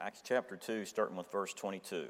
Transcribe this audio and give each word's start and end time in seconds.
Acts 0.00 0.22
chapter 0.22 0.56
2, 0.56 0.84
starting 0.84 1.16
with 1.16 1.32
verse 1.32 1.52
22. 1.52 1.96
It 1.96 2.08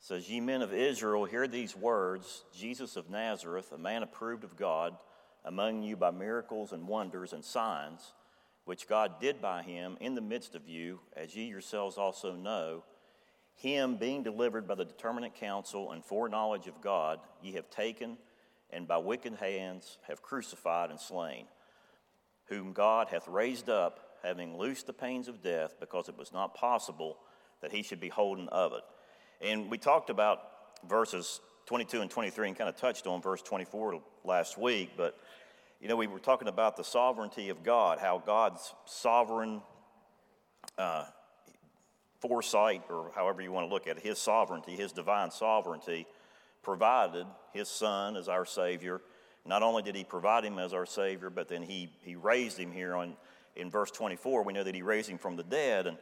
says, 0.00 0.28
Ye 0.28 0.40
men 0.40 0.62
of 0.62 0.74
Israel, 0.74 1.24
hear 1.24 1.46
these 1.46 1.76
words 1.76 2.42
Jesus 2.52 2.96
of 2.96 3.08
Nazareth, 3.08 3.70
a 3.70 3.78
man 3.78 4.02
approved 4.02 4.42
of 4.42 4.56
God, 4.56 4.96
among 5.44 5.84
you 5.84 5.96
by 5.96 6.10
miracles 6.10 6.72
and 6.72 6.88
wonders 6.88 7.32
and 7.32 7.44
signs, 7.44 8.14
which 8.64 8.88
God 8.88 9.20
did 9.20 9.40
by 9.40 9.62
him 9.62 9.96
in 10.00 10.16
the 10.16 10.20
midst 10.20 10.56
of 10.56 10.68
you, 10.68 10.98
as 11.16 11.36
ye 11.36 11.44
yourselves 11.44 11.98
also 11.98 12.34
know. 12.34 12.82
Him 13.54 13.94
being 13.94 14.24
delivered 14.24 14.66
by 14.66 14.74
the 14.74 14.84
determinate 14.84 15.36
counsel 15.36 15.92
and 15.92 16.04
foreknowledge 16.04 16.66
of 16.66 16.80
God, 16.80 17.20
ye 17.40 17.52
have 17.52 17.70
taken, 17.70 18.18
and 18.70 18.88
by 18.88 18.98
wicked 18.98 19.34
hands 19.34 19.98
have 20.08 20.20
crucified 20.20 20.90
and 20.90 20.98
slain, 20.98 21.44
whom 22.46 22.72
God 22.72 23.06
hath 23.08 23.28
raised 23.28 23.68
up 23.68 24.11
having 24.22 24.56
loosed 24.56 24.86
the 24.86 24.92
pains 24.92 25.28
of 25.28 25.42
death, 25.42 25.74
because 25.80 26.08
it 26.08 26.16
was 26.16 26.32
not 26.32 26.54
possible 26.54 27.18
that 27.60 27.72
he 27.72 27.82
should 27.82 28.00
be 28.00 28.08
holden 28.08 28.48
of 28.48 28.72
it. 28.72 28.82
And 29.40 29.70
we 29.70 29.78
talked 29.78 30.10
about 30.10 30.40
verses 30.88 31.40
22 31.66 32.00
and 32.00 32.10
23 32.10 32.48
and 32.48 32.56
kind 32.56 32.68
of 32.68 32.76
touched 32.76 33.06
on 33.06 33.22
verse 33.22 33.42
24 33.42 34.00
last 34.24 34.58
week, 34.58 34.90
but 34.96 35.18
you 35.80 35.88
know, 35.88 35.96
we 35.96 36.06
were 36.06 36.20
talking 36.20 36.46
about 36.46 36.76
the 36.76 36.84
sovereignty 36.84 37.48
of 37.48 37.64
God, 37.64 37.98
how 37.98 38.22
God's 38.24 38.72
sovereign 38.84 39.62
uh, 40.78 41.06
foresight, 42.20 42.82
or 42.88 43.10
however 43.16 43.42
you 43.42 43.50
want 43.50 43.68
to 43.68 43.74
look 43.74 43.88
at 43.88 43.96
it, 43.96 44.02
his 44.04 44.18
sovereignty, 44.18 44.76
his 44.76 44.92
divine 44.92 45.32
sovereignty, 45.32 46.06
provided 46.62 47.26
his 47.52 47.68
son 47.68 48.16
as 48.16 48.28
our 48.28 48.46
Savior. 48.46 49.00
Not 49.44 49.64
only 49.64 49.82
did 49.82 49.96
he 49.96 50.04
provide 50.04 50.44
him 50.44 50.60
as 50.60 50.72
our 50.72 50.86
Savior, 50.86 51.30
but 51.30 51.48
then 51.48 51.62
he, 51.62 51.90
he 52.02 52.14
raised 52.14 52.58
him 52.58 52.70
here 52.70 52.94
on 52.94 53.16
in 53.56 53.70
verse 53.70 53.90
24, 53.90 54.42
we 54.44 54.52
know 54.52 54.64
that 54.64 54.74
he 54.74 54.82
raised 54.82 55.08
him 55.08 55.18
from 55.18 55.36
the 55.36 55.42
dead. 55.42 55.86
And, 55.86 55.98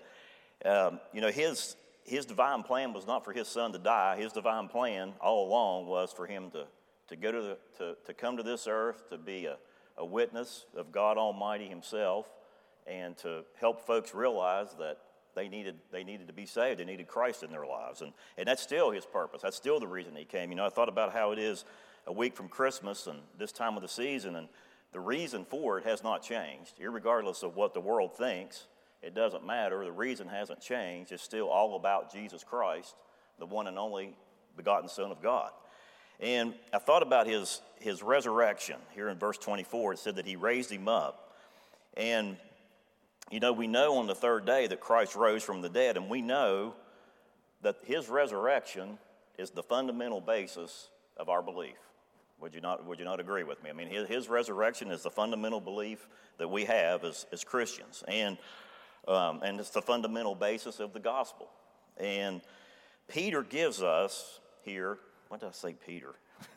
um, 0.65 1.01
you 1.13 1.21
know, 1.21 1.31
his, 1.31 1.77
his 2.05 2.27
divine 2.27 2.63
plan 2.63 2.93
was 2.93 3.07
not 3.07 3.25
for 3.25 3.33
his 3.33 3.49
son 3.49 3.73
to 3.73 3.79
die. 3.79 4.17
His 4.17 4.33
divine 4.33 4.69
plan 4.69 5.13
all 5.21 5.49
along 5.49 5.87
was 5.87 6.13
for 6.13 6.27
him 6.27 6.51
to, 6.53 6.67
to 7.09 7.17
go 7.17 7.33
to, 7.33 7.43
the, 7.43 7.59
to, 7.79 7.97
to 8.07 8.15
come 8.15 8.37
to 8.37 8.43
this 8.43 8.67
earth, 8.69 9.09
to 9.11 9.19
be 9.19 9.47
a, 9.47 9.57
a 9.97 10.05
witness 10.05 10.67
of 10.77 10.93
God 10.93 11.19
Almighty 11.19 11.69
himself, 11.69 12.31
and 12.87 13.17
to 13.19 13.45
help 13.61 13.87
folks 13.87 14.15
realize 14.15 14.75
that 14.79 14.99
they 15.35 15.49
needed, 15.49 15.77
they 15.93 16.03
needed 16.03 16.27
to 16.27 16.33
be 16.33 16.47
saved. 16.47 16.81
They 16.81 16.85
needed 16.85 17.07
Christ 17.07 17.43
in 17.43 17.51
their 17.51 17.67
lives. 17.67 18.03
And, 18.03 18.13
and 18.37 18.49
that's 18.49 18.63
still 18.63 18.91
his 18.91 19.07
purpose. 19.07 19.43
That's 19.43 19.57
still 19.57 19.79
the 19.79 19.87
reason 19.87 20.17
he 20.17 20.25
came. 20.25 20.51
You 20.51 20.57
know, 20.57 20.67
I 20.67 20.71
thought 20.71 20.89
about 20.89 21.13
how 21.13 21.33
it 21.33 21.39
is 21.39 21.65
a 22.07 22.13
week 22.13 22.35
from 22.35 22.49
Christmas 22.49 23.07
and 23.07 23.21
this 23.39 23.53
time 23.53 23.77
of 23.77 23.83
the 23.83 23.89
season, 23.89 24.37
and 24.37 24.49
the 24.93 25.01
reason 25.01 25.45
for 25.45 25.79
it 25.79 25.85
has 25.85 26.03
not 26.03 26.23
changed, 26.23 26.75
regardless 26.81 27.43
of 27.43 27.57
what 27.57 27.75
the 27.75 27.81
world 27.81 28.17
thinks. 28.17 28.67
It 29.03 29.15
doesn't 29.15 29.47
matter. 29.47 29.85
The 29.85 29.93
reason 29.93 30.29
hasn't 30.29 30.61
changed. 30.61 31.13
It's 31.13 31.23
still 31.23 31.49
all 31.49 31.77
about 31.77 32.13
Jesus 32.13 32.45
Christ, 32.45 32.95
the 33.39 33.47
one 33.47 33.67
and 33.67 33.79
only 33.79 34.15
begotten 34.57 34.89
Son 34.89 35.11
of 35.11 35.23
God. 35.23 35.51
And 36.19 36.55
I 36.73 36.79
thought 36.79 37.03
about 37.03 37.27
his, 37.27 37.63
his 37.81 38.03
resurrection 38.03 38.77
here 38.93 39.09
in 39.09 39.19
verse 39.19 39.39
24. 39.39 39.95
It 39.95 39.99
said 39.99 40.17
that 40.17 40.27
he 40.27 40.37
raised 40.37 40.71
him 40.71 40.87
up. 40.87 41.35
And, 41.97 42.37
you 43.31 43.41
know, 43.41 43.53
we 43.53 43.67
know 43.67 43.97
on 43.97 44.07
the 44.07 44.15
third 44.15 44.45
day 44.45 44.67
that 44.67 44.81
Christ 44.81 45.17
rose 45.17 45.43
from 45.43 45.63
the 45.63 45.71
dead, 45.71 45.97
and 45.97 46.11
we 46.11 46.21
know 46.21 46.75
that 47.63 47.77
his 47.85 48.09
resurrection 48.09 48.99
is 49.39 49.51
the 49.51 49.63
fundamental 49.63 50.21
basis 50.21 50.89
of 51.17 51.29
our 51.29 51.43
belief. 51.43 51.79
Would 52.41 52.55
you 52.55 52.61
not, 52.61 52.87
would 52.87 52.99
you 52.99 53.05
not 53.05 53.21
agree 53.21 53.45
with 53.45 53.63
me? 53.63 53.71
I 53.71 53.73
mean, 53.73 53.89
his, 53.89 54.09
his 54.09 54.29
resurrection 54.29 54.91
is 54.91 55.03
the 55.03 55.11
fundamental 55.11 55.61
belief 55.61 56.09
that 56.39 56.49
we 56.49 56.65
have 56.65 57.05
as, 57.05 57.27
as 57.33 57.45
Christians, 57.45 58.03
and, 58.09 58.39
um, 59.07 59.41
and 59.43 59.61
it's 59.61 59.71
the 59.71 59.83
fundamental 59.83 60.35
basis 60.35 60.81
of 60.81 60.93
the 60.93 61.01
gospel. 61.01 61.49
And 61.99 62.41
Peter 63.09 63.43
gives 63.43 63.83
us 63.83 64.41
here, 64.63 64.99
what 65.29 65.41
did 65.41 65.51
I 65.51 65.53
say, 65.53 65.75
Peter? 65.87 66.15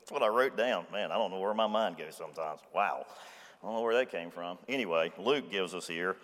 That's 0.00 0.10
what 0.10 0.22
I 0.22 0.28
wrote 0.28 0.56
down. 0.56 0.86
Man, 0.90 1.12
I 1.12 1.18
don't 1.18 1.30
know 1.30 1.40
where 1.40 1.52
my 1.52 1.66
mind 1.66 1.98
goes 1.98 2.14
sometimes. 2.14 2.60
Wow. 2.74 3.04
I 3.62 3.66
don't 3.66 3.74
know 3.74 3.82
where 3.82 3.96
that 3.96 4.10
came 4.10 4.30
from. 4.30 4.56
Anyway, 4.68 5.12
Luke 5.18 5.50
gives 5.50 5.74
us 5.74 5.86
here, 5.86 6.16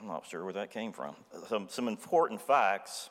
I'm 0.00 0.06
not 0.06 0.26
sure 0.26 0.44
where 0.44 0.54
that 0.54 0.70
came 0.70 0.92
from, 0.92 1.14
some, 1.48 1.68
some 1.68 1.88
important 1.88 2.40
facts 2.40 3.10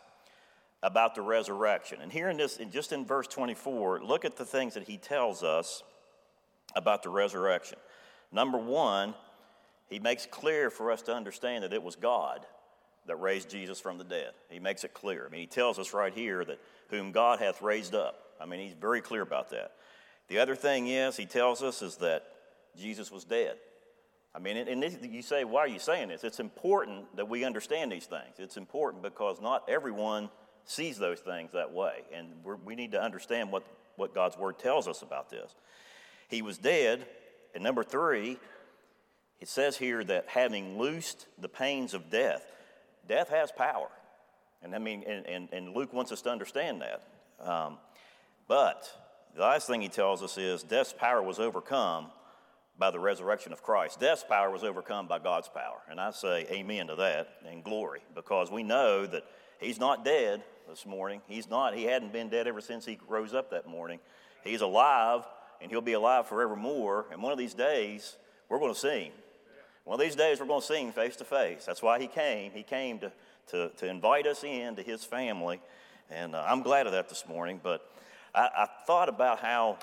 about 0.84 1.16
the 1.16 1.22
resurrection. 1.22 2.02
And 2.02 2.12
here 2.12 2.30
in 2.30 2.38
this, 2.38 2.60
just 2.72 2.92
in 2.92 3.06
verse 3.06 3.28
24, 3.28 4.04
look 4.04 4.26
at 4.26 4.38
the 4.38 4.46
things 4.46 4.76
that 4.76 4.84
he 4.84 4.98
tells 4.98 5.44
us 5.44 5.84
about 6.76 7.04
the 7.04 7.10
resurrection. 7.10 7.78
Number 8.32 8.58
one, 8.58 9.16
he 9.90 10.00
makes 10.00 10.26
clear 10.26 10.70
for 10.70 10.92
us 10.92 11.02
to 11.04 11.14
understand 11.14 11.64
that 11.64 11.74
it 11.74 11.82
was 11.82 11.96
God 11.96 12.46
that 13.08 13.16
raised 13.16 13.50
Jesus 13.50 13.80
from 13.80 13.98
the 13.98 14.04
dead. 14.04 14.32
He 14.50 14.60
makes 14.60 14.84
it 14.84 14.94
clear. 14.94 15.26
I 15.26 15.30
mean, 15.30 15.42
he 15.42 15.48
tells 15.48 15.80
us 15.80 15.94
right 15.94 16.14
here 16.14 16.44
that 16.46 16.60
whom 16.90 17.12
God 17.12 17.40
hath 17.40 17.62
raised 17.62 17.96
up. 17.96 18.20
I 18.40 18.46
mean, 18.46 18.60
he's 18.60 18.76
very 18.80 19.02
clear 19.02 19.22
about 19.22 19.50
that. 19.52 19.72
The 20.28 20.40
other 20.40 20.56
thing 20.56 20.88
is, 20.88 21.16
he 21.16 21.26
tells 21.26 21.64
us 21.64 21.82
is 21.82 21.96
that 21.98 22.26
Jesus 22.78 23.12
was 23.12 23.24
dead. 23.24 23.56
I 24.36 24.40
mean, 24.40 24.58
and 24.58 24.84
you 25.12 25.22
say, 25.22 25.46
why 25.46 25.62
are 25.62 25.68
you 25.68 25.80
saying 25.80 26.10
this? 26.10 26.24
It's 26.24 26.40
important 26.40 27.16
that 27.16 27.28
we 27.28 27.44
understand 27.44 27.92
these 27.92 28.06
things. 28.06 28.36
It's 28.38 28.58
important 28.58 29.02
because 29.02 29.42
not 29.42 29.64
everyone 29.68 30.30
sees 30.68 30.98
those 30.98 31.20
things 31.20 31.52
that 31.54 31.74
way. 31.74 32.04
And 32.14 32.28
we 32.64 32.76
need 32.76 32.92
to 32.92 33.02
understand 33.02 33.52
what, 33.52 33.64
what 33.96 34.14
God's 34.14 34.38
word 34.38 34.60
tells 34.60 34.88
us 34.88 35.02
about 35.02 35.30
this. 35.30 35.56
He 36.30 36.42
was 36.42 36.58
dead. 36.58 37.08
And 37.56 37.64
number 37.64 37.84
three, 37.84 38.38
it 39.40 39.48
says 39.48 39.78
here 39.78 40.04
that 40.04 40.28
having 40.28 40.78
loosed 40.78 41.28
the 41.40 41.50
pains 41.50 41.94
of 41.94 42.10
death, 42.10 42.46
death 43.08 43.30
has 43.30 43.52
power. 43.52 43.90
And 44.62 44.76
I 44.76 44.80
mean, 44.80 45.04
and, 45.08 45.26
and, 45.26 45.50
and 45.52 45.76
Luke 45.76 45.94
wants 45.94 46.12
us 46.12 46.22
to 46.24 46.30
understand 46.30 46.82
that. 46.82 47.08
Um, 47.40 47.78
but 48.48 48.90
the 49.36 49.42
last 49.42 49.68
thing 49.68 49.82
he 49.82 49.90
tells 49.90 50.24
us 50.24 50.38
is 50.38 50.64
death's 50.64 50.94
power 50.94 51.22
was 51.22 51.40
overcome 51.40 52.08
by 52.80 52.92
the 52.92 53.00
resurrection 53.00 53.54
of 53.54 53.64
Christ. 53.64 54.00
Death's 54.00 54.24
power 54.24 54.52
was 54.52 54.64
overcome 54.64 55.08
by 55.08 55.20
God's 55.20 55.48
power. 55.48 55.80
And 55.90 56.00
I 56.00 56.12
say 56.12 56.46
amen 56.52 56.88
to 56.88 56.96
that 56.96 57.30
and 57.48 57.64
glory 57.64 58.02
because 58.16 58.52
we 58.52 58.64
know 58.64 59.06
that 59.06 59.24
he's 59.60 59.80
not 59.80 60.06
dead, 60.06 60.44
this 60.68 60.86
morning. 60.86 61.22
He's 61.28 61.50
not, 61.50 61.76
he 61.76 61.84
hadn't 61.84 62.12
been 62.12 62.30
dead 62.30 62.48
ever 62.48 62.62
since 62.62 62.86
he 62.86 63.00
rose 63.08 63.34
up 63.34 63.52
that 63.52 63.68
morning. 63.68 64.00
He's 64.44 64.62
alive, 64.62 65.24
and 65.62 65.72
he'll 65.72 65.82
be 65.82 65.94
alive 65.94 66.28
forevermore. 66.28 67.06
And 67.12 67.24
one 67.24 67.32
of 67.32 67.38
these 67.38 67.54
days, 67.54 68.18
we're 68.50 68.60
going 68.60 68.74
to 68.74 68.80
see 68.80 69.06
him. 69.06 69.14
One 69.86 70.00
of 70.00 70.06
these 70.06 70.16
days, 70.16 70.40
we're 70.40 70.48
going 70.48 70.62
to 70.62 70.68
see 70.68 70.82
him 70.82 70.92
face 70.92 71.16
to 71.18 71.24
face. 71.24 71.66
That's 71.66 71.82
why 71.82 72.00
he 72.00 72.08
came. 72.08 72.52
He 72.52 72.64
came 72.64 73.00
to, 73.00 73.12
to, 73.48 73.70
to 73.78 73.88
invite 73.88 74.28
us 74.28 74.44
in 74.44 74.76
to 74.76 74.84
his 74.84 75.04
family. 75.04 75.62
And 76.12 76.36
uh, 76.36 76.44
I'm 76.46 76.62
glad 76.62 76.86
of 76.86 76.92
that 76.92 77.08
this 77.08 77.24
morning. 77.28 77.62
But 77.64 77.90
I, 78.36 78.50
I 78.58 78.68
thought 78.86 79.08
about 79.08 79.40
how, 79.40 79.78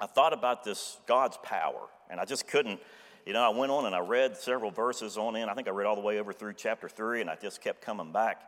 I 0.00 0.06
thought 0.06 0.34
about 0.34 0.64
this 0.64 0.98
God's 1.06 1.38
power. 1.42 1.88
And 2.10 2.20
I 2.20 2.26
just 2.26 2.46
couldn't, 2.46 2.80
you 3.24 3.32
know, 3.32 3.42
I 3.42 3.56
went 3.56 3.72
on 3.72 3.86
and 3.86 3.94
I 3.94 4.00
read 4.00 4.36
several 4.36 4.70
verses 4.70 5.16
on 5.16 5.34
in. 5.36 5.48
I 5.48 5.54
think 5.54 5.66
I 5.66 5.70
read 5.70 5.86
all 5.86 5.96
the 5.96 6.02
way 6.02 6.18
over 6.18 6.32
through 6.32 6.52
chapter 6.52 6.88
three, 6.88 7.22
and 7.22 7.30
I 7.30 7.36
just 7.36 7.62
kept 7.62 7.80
coming 7.80 8.12
back 8.12 8.42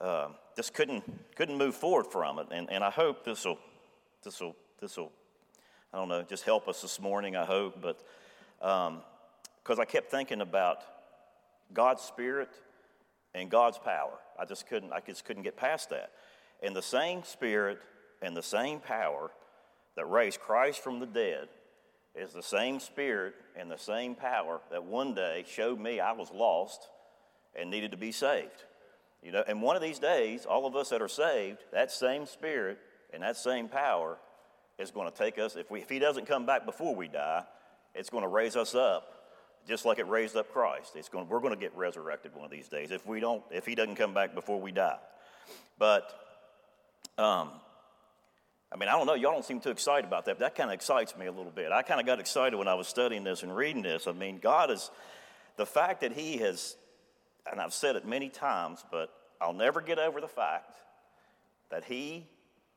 uh, 0.00 0.28
just 0.56 0.74
couldn't 0.74 1.04
couldn't 1.36 1.58
move 1.58 1.74
forward 1.74 2.06
from 2.06 2.38
it. 2.38 2.46
And, 2.50 2.70
and 2.70 2.84
I 2.84 2.90
hope 2.90 3.24
this 3.24 3.44
will 3.44 3.58
this 4.22 4.40
will 4.40 4.56
this 4.80 4.96
will 4.96 5.12
I 5.92 5.98
don't 5.98 6.08
know 6.08 6.22
just 6.22 6.44
help 6.44 6.68
us 6.68 6.82
this 6.82 7.00
morning. 7.00 7.36
I 7.36 7.44
hope, 7.44 7.80
but 7.80 8.02
because 8.58 8.88
um, 8.88 9.80
I 9.80 9.84
kept 9.84 10.10
thinking 10.10 10.40
about 10.40 10.78
God's 11.72 12.02
Spirit 12.02 12.50
and 13.34 13.50
God's 13.50 13.78
power. 13.78 14.18
I 14.38 14.44
just 14.44 14.66
couldn't 14.68 14.92
I 14.92 15.00
just 15.00 15.24
couldn't 15.24 15.42
get 15.42 15.56
past 15.56 15.90
that. 15.90 16.10
And 16.62 16.74
the 16.74 16.82
same 16.82 17.24
Spirit 17.24 17.78
and 18.22 18.36
the 18.36 18.42
same 18.42 18.80
power 18.80 19.30
that 19.96 20.06
raised 20.06 20.40
Christ 20.40 20.82
from 20.82 20.98
the 20.98 21.06
dead 21.06 21.48
is 22.14 22.32
the 22.32 22.42
same 22.42 22.80
Spirit 22.80 23.34
and 23.56 23.70
the 23.70 23.78
same 23.78 24.14
power 24.14 24.60
that 24.70 24.84
one 24.84 25.14
day 25.14 25.44
showed 25.48 25.80
me 25.80 26.00
I 26.00 26.12
was 26.12 26.30
lost 26.30 26.88
and 27.54 27.70
needed 27.70 27.90
to 27.90 27.96
be 27.96 28.12
saved. 28.12 28.64
You 29.24 29.32
know, 29.32 29.42
and 29.48 29.62
one 29.62 29.74
of 29.74 29.82
these 29.82 29.98
days, 29.98 30.44
all 30.44 30.66
of 30.66 30.76
us 30.76 30.90
that 30.90 31.00
are 31.00 31.08
saved, 31.08 31.58
that 31.72 31.90
same 31.90 32.26
spirit 32.26 32.78
and 33.12 33.22
that 33.22 33.36
same 33.38 33.68
power 33.68 34.18
is 34.78 34.90
going 34.90 35.10
to 35.10 35.16
take 35.16 35.38
us. 35.38 35.56
If, 35.56 35.70
we, 35.70 35.80
if 35.80 35.88
he 35.88 35.98
doesn't 35.98 36.26
come 36.26 36.44
back 36.44 36.66
before 36.66 36.94
we 36.94 37.08
die, 37.08 37.44
it's 37.94 38.10
going 38.10 38.22
to 38.22 38.28
raise 38.28 38.54
us 38.54 38.74
up 38.74 39.14
just 39.66 39.86
like 39.86 39.98
it 39.98 40.06
raised 40.06 40.36
up 40.36 40.52
Christ. 40.52 40.92
It's 40.94 41.08
going, 41.08 41.28
we're 41.28 41.40
going 41.40 41.54
to 41.54 41.58
get 41.58 41.74
resurrected 41.74 42.34
one 42.34 42.44
of 42.44 42.50
these 42.50 42.68
days 42.68 42.90
if 42.90 43.06
we 43.06 43.20
don't, 43.20 43.42
if 43.50 43.64
he 43.64 43.74
doesn't 43.74 43.96
come 43.96 44.12
back 44.12 44.34
before 44.34 44.60
we 44.60 44.72
die. 44.72 44.98
But, 45.78 46.02
um, 47.16 47.50
I 48.70 48.76
mean, 48.76 48.88
I 48.88 48.92
don't 48.92 49.06
know. 49.06 49.14
Y'all 49.14 49.32
don't 49.32 49.44
seem 49.44 49.60
too 49.60 49.70
excited 49.70 50.06
about 50.06 50.26
that. 50.26 50.38
But 50.38 50.44
that 50.46 50.54
kind 50.54 50.68
of 50.68 50.74
excites 50.74 51.16
me 51.16 51.26
a 51.26 51.32
little 51.32 51.52
bit. 51.52 51.72
I 51.72 51.82
kind 51.82 52.00
of 52.00 52.06
got 52.06 52.20
excited 52.20 52.56
when 52.56 52.68
I 52.68 52.74
was 52.74 52.88
studying 52.88 53.24
this 53.24 53.42
and 53.42 53.56
reading 53.56 53.82
this. 53.82 54.06
I 54.06 54.12
mean, 54.12 54.38
God 54.38 54.70
is 54.70 54.90
the 55.56 55.66
fact 55.66 56.02
that 56.02 56.12
He 56.12 56.38
has 56.38 56.76
and 57.50 57.60
I've 57.60 57.74
said 57.74 57.96
it 57.96 58.06
many 58.06 58.28
times, 58.28 58.84
but 58.90 59.10
I'll 59.40 59.52
never 59.52 59.80
get 59.80 59.98
over 59.98 60.20
the 60.20 60.28
fact 60.28 60.76
that 61.70 61.84
He, 61.84 62.26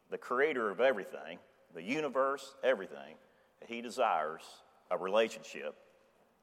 the 0.10 0.18
creator 0.18 0.70
of 0.70 0.82
everything, 0.82 1.40
the 1.74 1.82
universe, 1.82 2.56
everything, 2.64 3.16
He 3.68 3.82
desires 3.82 4.44
a 4.92 4.98
relationship 4.98 5.76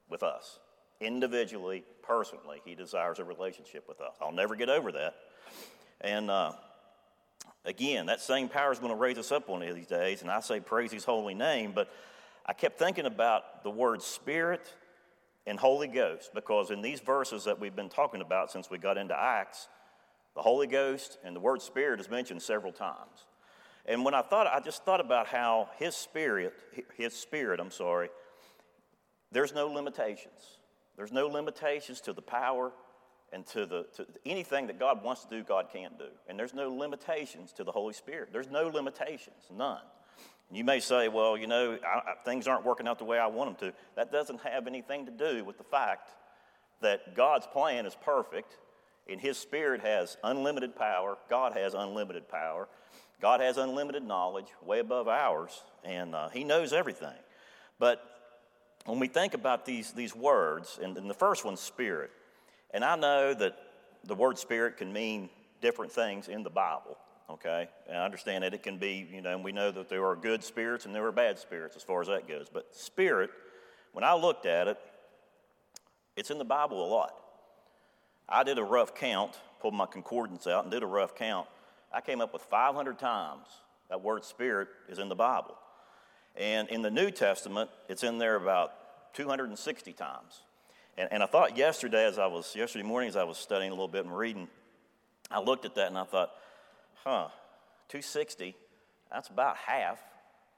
with 0.09 0.23
us. 0.23 0.59
Individually, 1.01 1.85
personally, 2.03 2.61
He 2.65 2.75
desires 2.75 3.19
a 3.19 3.25
relationship 3.25 3.85
with 3.89 4.01
us. 4.01 4.15
I'll 4.21 4.33
never 4.33 4.55
get 4.55 4.69
over 4.69 4.93
that. 4.93 5.15
And 6.01 6.31
uh, 6.31 6.53
again, 7.65 8.07
that 8.07 8.21
same 8.21 8.49
power 8.49 8.73
is 8.73 8.79
going 8.79 8.93
to 8.93 8.99
raise 8.99 9.19
us 9.19 9.33
up 9.33 9.49
one 9.49 9.63
of 9.63 9.75
these 9.75 9.87
days, 9.87 10.23
and 10.23 10.31
I 10.31 10.41
say 10.41 10.61
praise 10.61 10.93
His 10.93 11.05
holy 11.05 11.35
name, 11.35 11.73
but 11.75 11.91
I 12.47 12.53
kept 12.53 12.79
thinking 12.79 13.07
about 13.07 13.65
the 13.65 13.71
word 13.71 14.03
Spirit 14.03 14.73
and 15.47 15.59
Holy 15.59 15.89
Ghost 15.89 16.31
because 16.35 16.71
in 16.71 16.83
these 16.83 17.01
verses 17.01 17.45
that 17.45 17.61
we've 17.61 17.77
been 17.77 17.89
talking 17.89 18.21
about 18.21 18.51
since 18.51 18.71
we 18.71 18.79
got 18.79 18.97
into 18.97 19.19
Acts, 19.19 19.69
the 20.35 20.43
Holy 20.43 20.67
Ghost 20.67 21.19
and 21.25 21.35
the 21.35 21.41
word 21.41 21.63
Spirit 21.63 22.01
is 22.01 22.11
mentioned 22.11 22.43
several 22.43 22.73
times. 22.73 23.27
And 23.87 24.05
when 24.05 24.15
I 24.15 24.23
thought, 24.23 24.47
I 24.47 24.61
just 24.61 24.85
thought 24.85 25.01
about 25.01 25.27
how 25.27 25.69
His 25.77 25.95
Spirit, 25.95 26.55
His 26.97 27.13
Spirit, 27.15 27.61
I'm 27.61 27.71
sorry, 27.71 28.09
there's 29.31 29.55
no 29.55 29.67
limitations. 29.67 30.59
There's 30.97 31.13
no 31.13 31.27
limitations 31.27 32.01
to 32.03 32.13
the 32.13 32.23
power 32.23 32.73
and 33.33 33.45
to, 33.49 33.67
the, 33.67 33.87
to 33.97 34.07
anything 34.25 34.69
that 34.69 34.79
God 34.79 35.03
wants 35.03 35.25
to 35.25 35.31
do, 35.31 35.43
God 35.43 35.67
can't 35.73 35.99
do. 35.99 36.07
And 36.29 36.39
there's 36.39 36.55
no 36.55 36.73
limitations 36.73 37.53
to 37.55 37.65
the 37.65 37.73
Holy 37.73 37.93
Spirit. 37.93 38.29
There's 38.33 38.51
no 38.51 38.69
limitations, 38.69 39.49
none. 39.53 39.83
You 40.53 40.65
may 40.65 40.81
say, 40.81 41.09
well, 41.09 41.37
you 41.37 41.47
know, 41.47 41.79
I, 41.85 42.11
I, 42.11 42.15
things 42.25 42.47
aren't 42.47 42.65
working 42.65 42.87
out 42.87 42.99
the 42.99 43.05
way 43.05 43.19
I 43.19 43.27
want 43.27 43.59
them 43.59 43.71
to. 43.71 43.77
That 43.97 44.13
doesn't 44.13 44.41
have 44.43 44.67
anything 44.67 45.07
to 45.07 45.13
do 45.13 45.45
with 45.45 45.59
the 45.59 45.65
fact 45.65 46.11
that 46.81 47.17
God's 47.17 47.47
plan 47.47 47.87
is 47.87 47.97
perfect 48.05 48.57
and 49.09 49.21
His 49.21 49.37
Spirit 49.37 49.81
has 49.83 50.17
unlimited 50.23 50.77
power. 50.77 51.17
God 51.29 51.55
has 51.57 51.75
unlimited 51.75 52.29
power. 52.29 52.69
God 53.21 53.41
has 53.41 53.57
unlimited 53.57 54.03
knowledge, 54.03 54.47
way 54.63 54.81
above 54.81 55.09
ours, 55.09 55.63
and 55.83 56.15
uh, 56.15 56.29
He 56.29 56.45
knows 56.45 56.73
everything. 56.73 57.17
But 57.79 58.03
when 58.85 58.99
we 58.99 59.09
think 59.09 59.35
about 59.35 59.65
these, 59.65 59.93
these 59.93 60.15
words, 60.15 60.79
and, 60.83 60.97
and 60.97 61.09
the 61.09 61.15
first 61.15 61.45
one's 61.45 61.61
spirit, 61.61 62.11
and 62.73 62.85
I 62.85 62.97
know 62.97 63.35
that 63.35 63.57
the 64.05 64.15
word 64.15 64.39
spirit 64.39 64.77
can 64.77 64.93
mean 64.93 65.31
different 65.63 65.93
things 65.93 66.29
in 66.29 66.43
the 66.43 66.51
Bible, 66.51 66.99
okay? 67.31 67.69
And 67.89 67.97
I 67.97 68.05
understand 68.05 68.45
that 68.45 68.55
it 68.55 68.63
can 68.63 68.79
be, 68.79 69.09
you 69.13 69.21
know, 69.21 69.35
and 69.35 69.45
we 69.45 69.53
know 69.53 69.71
that 69.71 69.89
there 69.89 70.05
are 70.07 70.17
good 70.17 70.43
spirits 70.43 70.87
and 70.87 70.95
there 70.95 71.05
are 71.07 71.13
bad 71.13 71.39
spirits 71.39 71.77
as 71.77 71.83
far 71.83 72.01
as 72.01 72.09
that 72.09 72.29
goes. 72.29 72.49
But 72.53 72.75
spirit, 72.75 73.31
when 73.93 74.05
I 74.05 74.15
looked 74.15 74.47
at 74.47 74.69
it, 74.69 74.79
it's 76.17 76.31
in 76.31 76.39
the 76.39 76.45
Bible 76.45 76.85
a 76.85 76.89
lot. 76.89 77.15
I 78.29 78.43
did 78.43 78.59
a 78.59 78.65
rough 78.65 78.95
count, 78.95 79.39
pulled 79.61 79.75
my 79.75 79.87
concordance 79.87 80.47
out 80.47 80.65
and 80.65 80.73
did 80.73 80.83
a 80.83 80.87
rough 80.87 81.15
count. 81.15 81.47
I 81.93 82.01
came 82.01 82.21
up 82.21 82.33
with 82.33 82.43
500 82.43 82.99
times 82.99 83.47
that 83.91 84.03
word 84.03 84.25
spirit 84.25 84.69
is 84.89 84.99
in 84.99 85.09
the 85.09 85.15
Bible. 85.15 85.57
And 86.37 86.69
in 86.69 86.83
the 86.83 86.91
New 86.91 87.11
Testament, 87.11 87.71
it's 87.89 88.03
in 88.03 88.19
there 88.19 88.37
about 88.37 89.15
260 89.15 89.93
times. 89.93 90.43
And, 90.97 91.09
and 91.13 91.23
I 91.23 91.27
thought 91.27 91.57
yesterday, 91.57 92.07
as 92.07 92.19
I 92.19 92.27
was, 92.27 92.55
yesterday 92.57 92.85
morning, 92.85 93.09
as 93.09 93.17
I 93.17 93.25
was 93.25 93.39
studying 93.39 93.71
a 93.71 93.75
little 93.75 93.89
bit 93.89 94.05
and 94.05 94.17
reading, 94.17 94.49
I 95.31 95.41
looked 95.41 95.65
at 95.65 95.75
that 95.77 95.89
and 95.89 95.99
I 95.99 96.05
thought, 96.05 96.33
huh, 97.03 97.29
260, 97.89 98.55
that's 99.11 99.29
about 99.29 99.57
half 99.57 100.01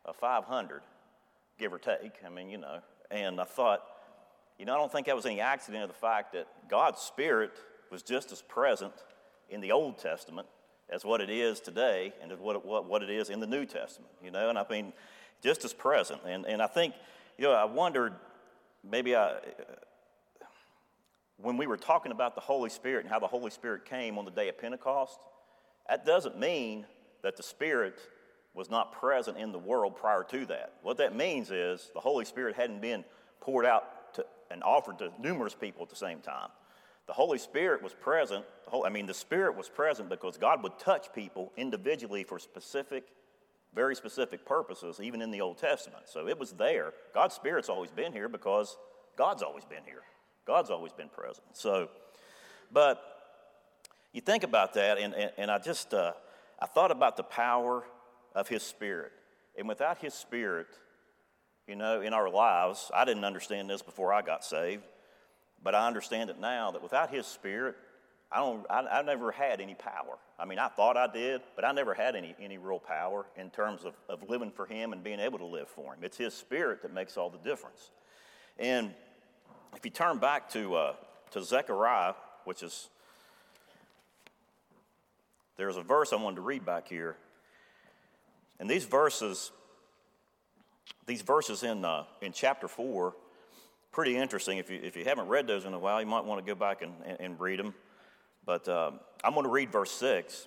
of 0.04 0.16
500, 0.16 0.82
give 1.58 1.72
or 1.72 1.78
take. 1.78 2.12
I 2.24 2.28
mean, 2.28 2.50
you 2.50 2.58
know. 2.58 2.80
And 3.10 3.40
I 3.40 3.44
thought, 3.44 3.82
you 4.58 4.64
know, 4.64 4.74
I 4.74 4.76
don't 4.78 4.90
think 4.90 5.06
that 5.06 5.16
was 5.16 5.26
any 5.26 5.40
accident 5.40 5.82
of 5.82 5.88
the 5.88 5.94
fact 5.94 6.32
that 6.32 6.46
God's 6.68 7.00
Spirit 7.00 7.52
was 7.90 8.02
just 8.02 8.32
as 8.32 8.42
present 8.42 8.92
in 9.50 9.60
the 9.60 9.72
Old 9.72 9.98
Testament 9.98 10.48
as 10.88 11.04
what 11.04 11.20
it 11.20 11.30
is 11.30 11.60
today 11.60 12.12
and 12.22 12.32
as 12.32 12.38
what, 12.38 12.64
what, 12.64 12.88
what 12.88 13.02
it 13.02 13.10
is 13.10 13.30
in 13.30 13.40
the 13.40 13.46
New 13.46 13.64
Testament, 13.64 14.12
you 14.22 14.30
know. 14.30 14.48
And 14.48 14.58
I 14.58 14.64
mean, 14.68 14.92
just 15.42 15.64
as 15.64 15.72
present. 15.72 16.20
And, 16.26 16.46
and 16.46 16.62
I 16.62 16.66
think, 16.66 16.94
you 17.38 17.44
know, 17.44 17.52
I 17.52 17.64
wondered 17.64 18.14
maybe 18.88 19.14
I, 19.16 19.38
when 21.38 21.56
we 21.56 21.66
were 21.66 21.76
talking 21.76 22.12
about 22.12 22.34
the 22.34 22.40
Holy 22.40 22.70
Spirit 22.70 23.04
and 23.04 23.10
how 23.10 23.18
the 23.18 23.26
Holy 23.26 23.50
Spirit 23.50 23.84
came 23.84 24.18
on 24.18 24.24
the 24.24 24.30
day 24.30 24.48
of 24.48 24.58
Pentecost, 24.58 25.18
that 25.88 26.06
doesn't 26.06 26.38
mean 26.38 26.86
that 27.22 27.36
the 27.36 27.42
Spirit 27.42 27.98
was 28.54 28.70
not 28.70 28.92
present 28.92 29.36
in 29.36 29.52
the 29.52 29.58
world 29.58 29.96
prior 29.96 30.24
to 30.24 30.46
that. 30.46 30.74
What 30.82 30.96
that 30.98 31.14
means 31.14 31.50
is 31.50 31.90
the 31.94 32.00
Holy 32.00 32.24
Spirit 32.24 32.56
hadn't 32.56 32.80
been 32.80 33.04
poured 33.40 33.66
out 33.66 34.14
to, 34.14 34.24
and 34.50 34.62
offered 34.62 34.98
to 34.98 35.10
numerous 35.18 35.54
people 35.54 35.82
at 35.82 35.90
the 35.90 35.96
same 35.96 36.20
time. 36.20 36.48
The 37.06 37.12
Holy 37.12 37.38
Spirit 37.38 37.82
was 37.82 37.92
present. 37.92 38.44
I 38.84 38.88
mean, 38.88 39.06
the 39.06 39.14
Spirit 39.14 39.56
was 39.56 39.68
present 39.68 40.08
because 40.08 40.38
God 40.38 40.62
would 40.62 40.78
touch 40.78 41.12
people 41.14 41.52
individually 41.56 42.24
for 42.24 42.38
specific 42.38 43.04
very 43.76 43.94
specific 43.94 44.44
purposes, 44.46 45.00
even 45.00 45.20
in 45.20 45.30
the 45.30 45.42
Old 45.42 45.58
Testament. 45.58 46.04
So 46.06 46.26
it 46.26 46.38
was 46.38 46.52
there. 46.52 46.94
God's 47.14 47.34
Spirit's 47.34 47.68
always 47.68 47.90
been 47.90 48.10
here 48.10 48.28
because 48.28 48.76
God's 49.16 49.42
always 49.42 49.66
been 49.66 49.84
here. 49.84 50.02
God's 50.46 50.70
always 50.70 50.92
been 50.92 51.10
present. 51.10 51.46
So, 51.52 51.90
but 52.72 53.15
you 54.16 54.22
think 54.22 54.44
about 54.44 54.72
that, 54.74 54.96
and, 54.96 55.12
and, 55.12 55.30
and 55.36 55.50
I 55.50 55.58
just, 55.58 55.92
uh, 55.92 56.12
I 56.58 56.64
thought 56.64 56.90
about 56.90 57.18
the 57.18 57.22
power 57.22 57.84
of 58.34 58.48
His 58.48 58.62
Spirit. 58.62 59.12
And 59.58 59.68
without 59.68 59.98
His 59.98 60.14
Spirit, 60.14 60.68
you 61.68 61.76
know, 61.76 62.00
in 62.00 62.14
our 62.14 62.30
lives, 62.30 62.90
I 62.94 63.04
didn't 63.04 63.24
understand 63.24 63.68
this 63.68 63.82
before 63.82 64.14
I 64.14 64.22
got 64.22 64.42
saved, 64.42 64.84
but 65.62 65.74
I 65.74 65.86
understand 65.86 66.30
it 66.30 66.40
now 66.40 66.70
that 66.70 66.82
without 66.82 67.12
His 67.12 67.26
Spirit, 67.26 67.76
I 68.32 68.38
don't, 68.38 68.64
I, 68.70 68.86
I, 68.86 69.02
never 69.02 69.30
had 69.32 69.60
any 69.60 69.74
power. 69.74 70.16
I 70.38 70.46
mean, 70.46 70.58
I 70.58 70.68
thought 70.68 70.96
I 70.96 71.08
did, 71.12 71.42
but 71.54 71.66
I 71.66 71.72
never 71.72 71.92
had 71.92 72.16
any, 72.16 72.34
any 72.40 72.56
real 72.56 72.78
power 72.78 73.26
in 73.36 73.50
terms 73.50 73.84
of, 73.84 73.92
of 74.08 74.26
living 74.30 74.50
for 74.50 74.64
Him 74.64 74.94
and 74.94 75.04
being 75.04 75.20
able 75.20 75.38
to 75.40 75.46
live 75.46 75.68
for 75.68 75.92
Him. 75.92 76.00
It's 76.02 76.16
His 76.16 76.32
Spirit 76.32 76.80
that 76.82 76.94
makes 76.94 77.18
all 77.18 77.28
the 77.28 77.38
difference. 77.38 77.90
And 78.58 78.94
if 79.74 79.84
you 79.84 79.90
turn 79.90 80.16
back 80.16 80.48
to, 80.52 80.74
uh, 80.74 80.92
to 81.32 81.42
Zechariah, 81.42 82.14
which 82.44 82.62
is, 82.62 82.88
there's 85.56 85.76
a 85.76 85.82
verse 85.82 86.12
I 86.12 86.16
wanted 86.16 86.36
to 86.36 86.42
read 86.42 86.64
back 86.64 86.88
here. 86.88 87.16
And 88.58 88.68
these 88.68 88.84
verses, 88.84 89.50
these 91.06 91.22
verses 91.22 91.62
in, 91.62 91.84
uh, 91.84 92.04
in 92.20 92.32
chapter 92.32 92.68
4, 92.68 93.14
pretty 93.92 94.16
interesting. 94.16 94.58
If 94.58 94.70
you, 94.70 94.80
if 94.82 94.96
you 94.96 95.04
haven't 95.04 95.28
read 95.28 95.46
those 95.46 95.64
in 95.64 95.72
a 95.72 95.78
while, 95.78 96.00
you 96.00 96.06
might 96.06 96.24
want 96.24 96.44
to 96.44 96.46
go 96.46 96.54
back 96.54 96.82
and, 96.82 96.92
and, 97.04 97.20
and 97.20 97.40
read 97.40 97.58
them. 97.58 97.74
But 98.44 98.68
um, 98.68 99.00
I'm 99.24 99.32
going 99.32 99.44
to 99.44 99.50
read 99.50 99.72
verse 99.72 99.90
6. 99.92 100.46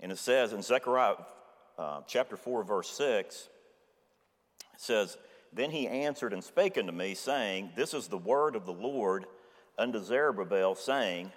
And 0.00 0.12
it 0.12 0.18
says 0.18 0.52
in 0.52 0.62
Zechariah 0.62 1.16
uh, 1.78 2.00
chapter 2.06 2.36
4, 2.36 2.64
verse 2.64 2.90
6, 2.90 3.48
it 4.74 4.80
says, 4.80 5.16
Then 5.52 5.70
he 5.70 5.88
answered 5.88 6.32
and 6.32 6.44
spake 6.44 6.76
unto 6.76 6.92
me, 6.92 7.14
saying, 7.14 7.70
This 7.74 7.94
is 7.94 8.08
the 8.08 8.18
word 8.18 8.56
of 8.56 8.66
the 8.66 8.72
Lord 8.72 9.24
unto 9.78 10.02
Zerubbabel, 10.02 10.74
saying, 10.74 11.32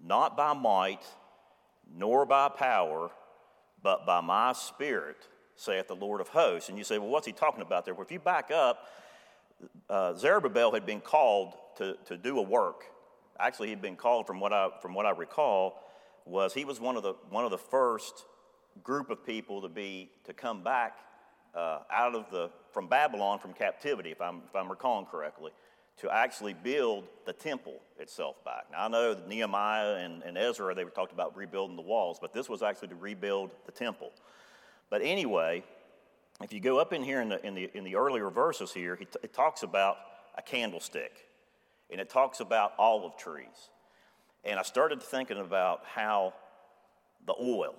Not 0.00 0.36
by 0.36 0.52
might, 0.52 1.04
nor 1.92 2.24
by 2.26 2.48
power, 2.48 3.10
but 3.82 4.06
by 4.06 4.20
my 4.20 4.52
spirit, 4.52 5.28
saith 5.56 5.88
the 5.88 5.96
Lord 5.96 6.20
of 6.20 6.28
hosts. 6.28 6.68
And 6.68 6.78
you 6.78 6.84
say, 6.84 6.98
Well, 6.98 7.08
what's 7.08 7.26
he 7.26 7.32
talking 7.32 7.62
about 7.62 7.84
there? 7.84 7.94
Well, 7.94 8.04
if 8.04 8.12
you 8.12 8.20
back 8.20 8.50
up, 8.50 8.86
uh, 9.90 10.14
Zerubbabel 10.14 10.72
had 10.72 10.86
been 10.86 11.00
called 11.00 11.54
to, 11.78 11.96
to 12.06 12.16
do 12.16 12.38
a 12.38 12.42
work. 12.42 12.84
Actually, 13.40 13.68
he'd 13.68 13.82
been 13.82 13.96
called, 13.96 14.26
from 14.26 14.40
what, 14.40 14.52
I, 14.52 14.68
from 14.82 14.94
what 14.94 15.06
I 15.06 15.10
recall, 15.10 15.82
was 16.24 16.52
he 16.52 16.64
was 16.64 16.80
one 16.80 16.96
of 16.96 17.02
the, 17.02 17.14
one 17.30 17.44
of 17.44 17.50
the 17.50 17.58
first 17.58 18.24
group 18.82 19.10
of 19.10 19.24
people 19.24 19.62
to 19.62 19.68
be 19.68 20.10
to 20.24 20.32
come 20.32 20.62
back 20.62 20.98
uh, 21.54 21.80
out 21.90 22.14
of 22.14 22.30
the 22.30 22.50
from 22.72 22.86
Babylon 22.86 23.38
from 23.38 23.52
captivity, 23.52 24.10
if 24.10 24.20
I'm 24.20 24.42
if 24.48 24.54
I'm 24.54 24.70
recalling 24.70 25.06
correctly, 25.06 25.52
to 25.98 26.10
actually 26.10 26.54
build 26.54 27.04
the 27.26 27.32
temple 27.32 27.80
itself 27.98 28.42
back. 28.44 28.66
Now 28.70 28.84
I 28.84 28.88
know 28.88 29.16
Nehemiah 29.26 29.96
and, 29.96 30.22
and 30.22 30.38
Ezra 30.38 30.74
they 30.74 30.84
were 30.84 30.90
talked 30.90 31.12
about 31.12 31.36
rebuilding 31.36 31.76
the 31.76 31.82
walls, 31.82 32.18
but 32.20 32.32
this 32.32 32.48
was 32.48 32.62
actually 32.62 32.88
to 32.88 32.94
rebuild 32.94 33.50
the 33.66 33.72
temple. 33.72 34.12
But 34.90 35.02
anyway, 35.02 35.64
if 36.42 36.52
you 36.52 36.60
go 36.60 36.78
up 36.78 36.92
in 36.92 37.02
here 37.02 37.20
in 37.20 37.28
the, 37.28 37.44
in 37.44 37.54
the, 37.54 37.70
in 37.74 37.84
the 37.84 37.96
earlier 37.96 38.30
verses 38.30 38.72
here, 38.72 38.94
it, 38.94 39.16
it 39.22 39.32
talks 39.34 39.62
about 39.62 39.96
a 40.36 40.42
candlestick 40.42 41.26
and 41.90 42.00
it 42.00 42.08
talks 42.08 42.40
about 42.40 42.74
olive 42.78 43.16
trees. 43.16 43.70
And 44.44 44.58
I 44.58 44.62
started 44.62 45.02
thinking 45.02 45.38
about 45.38 45.82
how 45.84 46.34
the 47.26 47.34
oil 47.40 47.74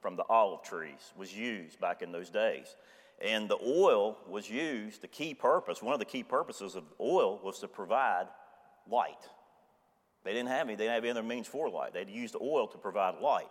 from 0.00 0.16
the 0.16 0.24
olive 0.28 0.62
trees 0.62 1.12
was 1.16 1.34
used 1.34 1.80
back 1.80 2.02
in 2.02 2.12
those 2.12 2.28
days. 2.28 2.76
And 3.22 3.48
the 3.48 3.58
oil 3.64 4.18
was 4.28 4.50
used, 4.50 5.00
the 5.00 5.08
key 5.08 5.32
purpose, 5.32 5.80
one 5.80 5.92
of 5.94 6.00
the 6.00 6.04
key 6.04 6.24
purposes 6.24 6.74
of 6.74 6.82
oil 7.00 7.38
was 7.42 7.60
to 7.60 7.68
provide 7.68 8.26
light. 8.90 9.28
They 10.24 10.32
didn't 10.32 10.48
have 10.48 10.66
any, 10.66 10.74
they 10.74 10.84
didn't 10.84 10.94
have 10.94 11.04
any 11.04 11.10
other 11.12 11.22
means 11.22 11.46
for 11.46 11.70
light. 11.70 11.94
They'd 11.94 12.10
used 12.10 12.34
oil 12.40 12.66
to 12.66 12.78
provide 12.78 13.20
light. 13.20 13.48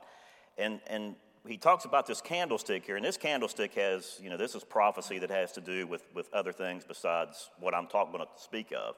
And, 0.58 0.82
and 0.88 1.16
he 1.48 1.58
talks 1.58 1.86
about 1.86 2.06
this 2.06 2.20
candlestick 2.20 2.86
here, 2.86 2.98
and 2.98 3.06
this 3.06 3.16
candlestick 3.16 3.74
has, 3.76 4.20
you 4.22 4.30
know, 4.30 4.36
this 4.36 4.56
is 4.56 4.64
prophecy 4.66 5.20
that 5.20 5.30
has 5.30 5.54
to 5.54 5.62
do 5.62 5.88
with, 5.88 6.04
with 6.14 6.32
other 6.34 6.52
things 6.52 6.84
besides 6.86 7.50
what 7.58 7.74
I'm 7.74 7.88
talking 7.88 8.20
to 8.20 8.28
speak 8.36 8.74
of. 8.78 8.96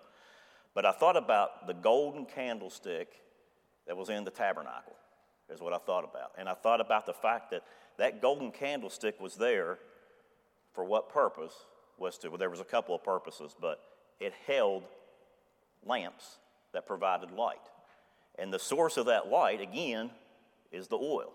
But 0.73 0.87
I 0.87 0.91
thought 0.91 1.17
about 1.17 1.67
the 1.67 1.75
golden 1.75 2.25
candlestick 2.25 3.09
that 3.85 3.95
was 3.95 4.09
in 4.09 4.23
the 4.23 4.31
tabernacle, 4.31 4.95
is 5.53 5.61
what 5.61 5.73
I 5.73 5.77
thought 5.77 6.03
about. 6.03 6.31
And 6.37 6.49
I 6.49 6.55
thought 6.55 6.81
about 6.81 7.05
the 7.05 7.13
fact 7.13 7.51
that 7.51 7.63
that 7.97 8.21
golden 8.21 8.51
candlestick 8.51 9.21
was 9.21 9.35
there 9.35 9.77
for 10.73 10.83
what 10.83 11.09
purpose? 11.09 11.53
was 11.97 12.17
to, 12.19 12.29
well, 12.29 12.37
there 12.37 12.49
was 12.49 12.59
a 12.59 12.65
couple 12.65 12.95
of 12.95 13.03
purposes, 13.03 13.55
but 13.59 13.79
it 14.19 14.33
held 14.47 14.83
lamps 15.85 16.37
that 16.73 16.87
provided 16.87 17.31
light. 17.31 17.57
And 18.37 18.53
the 18.53 18.59
source 18.59 18.97
of 18.97 19.05
that 19.07 19.27
light, 19.27 19.61
again, 19.61 20.09
is 20.71 20.87
the 20.87 20.97
oil. 20.97 21.31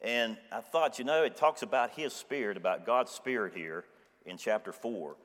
And 0.00 0.36
I 0.50 0.60
thought, 0.60 0.98
you 0.98 1.04
know, 1.04 1.24
it 1.24 1.36
talks 1.36 1.62
about 1.62 1.92
His 1.92 2.12
Spirit, 2.12 2.56
about 2.56 2.86
God's 2.86 3.10
Spirit 3.10 3.54
here 3.54 3.84
in 4.24 4.36
chapter 4.36 4.72
4. 4.72 5.16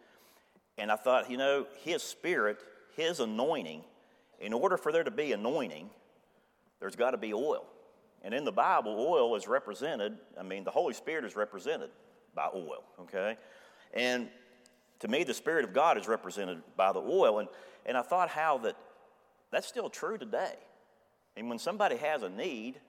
And 0.78 0.92
I 0.92 0.96
thought, 0.96 1.30
you 1.30 1.38
know, 1.38 1.66
His 1.84 2.04
Spirit, 2.04 2.60
His 2.96 3.20
anointing, 3.20 3.84
in 4.40 4.54
order 4.54 4.78
for 4.78 4.92
there 4.92 5.04
to 5.04 5.12
be 5.12 5.32
anointing, 5.34 5.90
there's 6.80 6.96
got 6.96 7.12
to 7.12 7.18
be 7.18 7.34
oil. 7.34 7.66
And 8.24 8.34
in 8.34 8.44
the 8.44 8.52
Bible, 8.52 8.96
oil 9.00 9.36
is 9.36 9.48
represented, 9.48 10.18
I 10.40 10.44
mean, 10.44 10.64
the 10.64 10.72
Holy 10.72 10.94
Spirit 10.94 11.26
is 11.26 11.36
represented 11.36 11.90
by 12.38 12.48
oil, 12.56 12.84
okay? 13.02 13.36
And 13.94 14.30
to 15.00 15.10
me, 15.10 15.26
the 15.26 15.34
Spirit 15.34 15.66
of 15.66 15.74
God 15.74 15.98
is 15.98 16.08
represented 16.08 16.62
by 16.78 16.94
the 16.94 17.02
oil. 17.02 17.40
And, 17.40 17.50
and 17.86 17.98
I 17.98 18.02
thought 18.02 18.30
how 18.30 18.60
that 18.60 18.78
that's 19.52 19.68
still 19.68 19.90
true 19.90 20.18
today. 20.18 20.56
And 21.36 21.50
when 21.50 21.60
somebody 21.60 21.98
has 21.98 22.24
a 22.24 22.30
need, 22.30 22.80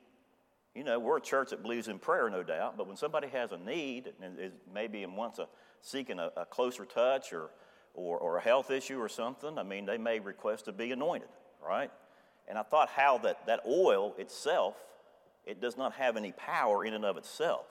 you 0.75 0.85
know, 0.85 0.99
we're 0.99 1.19
a 1.19 1.21
church 1.21 1.51
that 1.51 1.63
believes 1.63 1.89
in 1.89 1.99
prayer, 1.99 2.29
no 2.31 2.43
doubt, 2.43 2.77
but 2.77 2.87
when 2.87 2.97
somebody 2.97 3.29
has 3.29 3.53
a 3.53 3.59
need 3.59 4.13
and 4.23 4.39
is 4.39 4.53
maybe 4.73 5.03
and 5.03 5.17
wants 5.17 5.39
a 5.39 5.49
seeking 5.83 6.19
a, 6.19 6.31
a 6.37 6.45
closer 6.45 6.85
touch 6.85 7.33
or, 7.33 7.51
or, 7.95 8.19
or 8.19 8.37
a 8.39 8.41
health 8.41 8.71
issue 8.71 8.99
or 8.99 9.09
something, 9.09 9.59
I 9.59 9.63
mean, 9.63 9.87
they 9.87 9.99
may 9.99 10.19
request 10.19 10.67
to 10.67 10.73
be 10.73 10.93
anointed, 10.93 11.29
right? 11.65 11.91
And 12.49 12.59
I 12.59 12.63
thought 12.63 12.89
how 12.89 13.19
that, 13.19 13.47
that 13.47 13.61
oil 13.67 14.15
itself, 14.19 14.77
it 15.47 15.61
does 15.61 15.77
not 15.77 15.93
have 15.95 16.17
any 16.17 16.33
power 16.33 16.85
in 16.85 16.95
and 16.95 17.05
of 17.05 17.17
itself, 17.17 17.67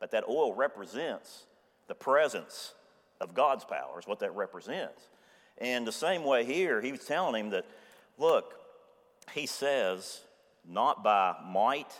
but 0.00 0.10
that 0.12 0.24
oil 0.28 0.54
represents 0.54 1.44
the 1.88 1.94
presence 1.94 2.74
of 3.20 3.34
God's 3.34 3.64
power, 3.64 3.98
is 3.98 4.06
what 4.06 4.20
that 4.20 4.34
represents. 4.34 5.08
And 5.58 5.86
the 5.86 5.92
same 5.92 6.24
way 6.24 6.44
here, 6.44 6.80
he 6.80 6.90
was 6.90 7.04
telling 7.04 7.44
him 7.44 7.50
that, 7.50 7.64
look, 8.18 8.54
he 9.32 9.46
says, 9.46 10.20
not 10.68 11.04
by 11.04 11.36
might 11.46 11.92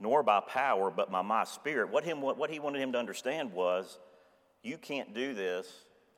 nor 0.00 0.22
by 0.22 0.40
power, 0.40 0.90
but 0.90 1.10
by 1.10 1.22
my 1.22 1.44
spirit. 1.44 1.90
What, 1.90 2.04
him, 2.04 2.20
what 2.20 2.50
he 2.50 2.58
wanted 2.58 2.80
him 2.80 2.92
to 2.92 2.98
understand 2.98 3.52
was, 3.52 3.98
you 4.62 4.76
can't 4.76 5.14
do 5.14 5.34
this. 5.34 5.66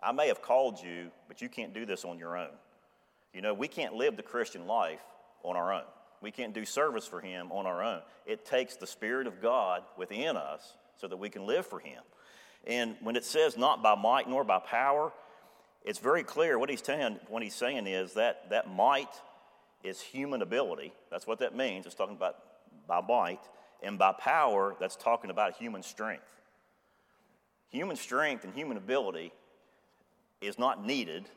I 0.02 0.12
may 0.12 0.28
have 0.28 0.42
called 0.42 0.80
you, 0.82 1.10
but 1.28 1.42
you 1.42 1.48
can't 1.48 1.74
do 1.74 1.86
this 1.86 2.04
on 2.04 2.18
your 2.18 2.36
own. 2.36 2.50
You 3.32 3.42
know, 3.42 3.54
we 3.54 3.68
can't 3.68 3.94
live 3.94 4.16
the 4.16 4.22
Christian 4.22 4.66
life 4.66 5.00
on 5.42 5.56
our 5.56 5.72
own. 5.72 5.84
We 6.22 6.30
can't 6.30 6.54
do 6.54 6.64
service 6.64 7.06
for 7.06 7.20
Him 7.20 7.52
on 7.52 7.66
our 7.66 7.82
own. 7.82 8.00
It 8.24 8.46
takes 8.46 8.76
the 8.76 8.86
Spirit 8.86 9.26
of 9.26 9.42
God 9.42 9.82
within 9.96 10.36
us 10.36 10.74
so 10.96 11.08
that 11.08 11.16
we 11.16 11.28
can 11.28 11.46
live 11.46 11.66
for 11.66 11.78
Him. 11.78 12.02
And 12.66 12.96
when 13.00 13.16
it 13.16 13.24
says 13.24 13.56
not 13.56 13.82
by 13.82 13.94
might 13.94 14.28
nor 14.28 14.44
by 14.44 14.58
power, 14.58 15.12
it's 15.84 16.00
very 16.00 16.24
clear 16.24 16.58
what 16.58 16.68
he's 16.68 16.82
saying, 16.82 17.20
what 17.28 17.42
he's 17.42 17.54
saying 17.54 17.86
is 17.86 18.14
that 18.14 18.50
that 18.50 18.68
might 18.68 19.08
is 19.84 20.00
human 20.00 20.42
ability. 20.42 20.92
That's 21.10 21.28
what 21.28 21.38
that 21.38 21.54
means. 21.56 21.86
It's 21.86 21.94
talking 21.94 22.16
about 22.16 22.36
by 22.88 23.00
might. 23.00 23.40
And 23.82 23.96
by 23.98 24.12
power, 24.12 24.74
that's 24.80 24.96
talking 24.96 25.30
about 25.30 25.56
human 25.56 25.84
strength. 25.84 26.24
Human 27.70 27.96
strength 27.96 28.42
and 28.42 28.52
human 28.52 28.76
ability 28.76 29.32
is 30.40 30.58
not 30.58 30.84
needed 30.84 31.28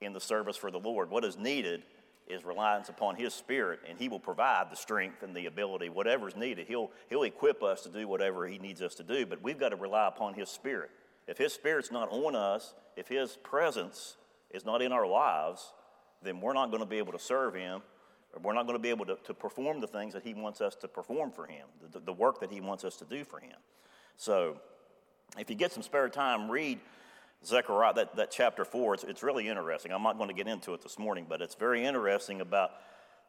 in 0.00 0.12
the 0.12 0.20
service 0.20 0.56
for 0.56 0.70
the 0.72 0.78
Lord. 0.78 1.08
What 1.08 1.24
is 1.24 1.38
needed 1.38 1.82
is 2.26 2.44
reliance 2.44 2.88
upon 2.88 3.16
His 3.16 3.32
Spirit, 3.32 3.80
and 3.88 3.98
He 3.98 4.08
will 4.08 4.20
provide 4.20 4.70
the 4.70 4.76
strength 4.76 5.22
and 5.22 5.34
the 5.34 5.46
ability, 5.46 5.88
whatever 5.88 6.28
is 6.28 6.36
needed. 6.36 6.66
He'll, 6.66 6.90
he'll 7.08 7.22
equip 7.22 7.62
us 7.62 7.82
to 7.82 7.88
do 7.88 8.08
whatever 8.08 8.46
He 8.46 8.58
needs 8.58 8.82
us 8.82 8.94
to 8.96 9.02
do, 9.02 9.26
but 9.26 9.42
we've 9.42 9.58
got 9.58 9.70
to 9.70 9.76
rely 9.76 10.08
upon 10.08 10.34
His 10.34 10.48
Spirit. 10.48 10.90
If 11.26 11.38
His 11.38 11.52
Spirit's 11.52 11.90
not 11.90 12.10
on 12.10 12.34
us, 12.34 12.74
if 12.96 13.08
His 13.08 13.36
presence 13.36 14.16
is 14.50 14.64
not 14.64 14.82
in 14.82 14.92
our 14.92 15.06
lives, 15.06 15.72
then 16.22 16.40
we're 16.40 16.54
not 16.54 16.70
going 16.70 16.82
to 16.82 16.88
be 16.88 16.98
able 16.98 17.12
to 17.12 17.18
serve 17.18 17.54
Him, 17.54 17.82
or 18.32 18.40
we're 18.42 18.54
not 18.54 18.66
going 18.66 18.78
to 18.78 18.82
be 18.82 18.90
able 18.90 19.06
to, 19.06 19.16
to 19.24 19.34
perform 19.34 19.80
the 19.80 19.86
things 19.86 20.12
that 20.14 20.22
He 20.22 20.34
wants 20.34 20.60
us 20.60 20.74
to 20.76 20.88
perform 20.88 21.30
for 21.30 21.46
Him, 21.46 21.66
the, 21.92 22.00
the 22.00 22.12
work 22.12 22.40
that 22.40 22.50
He 22.50 22.60
wants 22.60 22.84
us 22.84 22.96
to 22.96 23.04
do 23.04 23.24
for 23.24 23.38
Him. 23.38 23.56
So, 24.16 24.56
if 25.38 25.50
you 25.50 25.56
get 25.56 25.72
some 25.72 25.82
spare 25.82 26.08
time, 26.08 26.50
read 26.50 26.78
Zechariah, 27.44 27.94
that, 27.94 28.16
that 28.16 28.30
chapter 28.30 28.64
4, 28.64 28.94
it's, 28.94 29.04
it's 29.04 29.22
really 29.22 29.48
interesting. 29.48 29.92
I'm 29.92 30.02
not 30.02 30.16
going 30.16 30.28
to 30.28 30.34
get 30.34 30.48
into 30.48 30.74
it 30.74 30.82
this 30.82 30.98
morning, 30.98 31.26
but 31.28 31.40
it's 31.40 31.54
very 31.54 31.84
interesting 31.84 32.40
about 32.40 32.70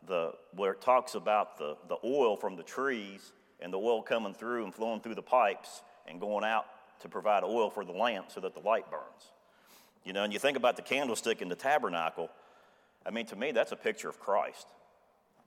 the, 0.07 0.33
where 0.55 0.71
it 0.71 0.81
talks 0.81 1.15
about 1.15 1.57
the, 1.57 1.77
the 1.87 1.97
oil 2.03 2.35
from 2.35 2.55
the 2.55 2.63
trees 2.63 3.31
and 3.59 3.73
the 3.73 3.77
oil 3.77 4.01
coming 4.01 4.33
through 4.33 4.63
and 4.63 4.73
flowing 4.73 5.01
through 5.01 5.15
the 5.15 5.21
pipes 5.21 5.81
and 6.07 6.19
going 6.19 6.43
out 6.43 6.65
to 7.01 7.09
provide 7.09 7.43
oil 7.43 7.69
for 7.69 7.85
the 7.85 7.91
lamp 7.91 8.31
so 8.31 8.39
that 8.39 8.53
the 8.53 8.59
light 8.61 8.89
burns. 8.89 9.31
You 10.03 10.13
know, 10.13 10.23
and 10.23 10.31
you 10.31 10.39
think 10.39 10.57
about 10.57 10.77
the 10.77 10.81
candlestick 10.81 11.41
in 11.41 11.49
the 11.49 11.55
tabernacle, 11.55 12.29
I 13.05 13.11
mean, 13.11 13.25
to 13.27 13.35
me, 13.35 13.51
that's 13.51 13.71
a 13.71 13.75
picture 13.75 14.09
of 14.09 14.19
Christ. 14.19 14.67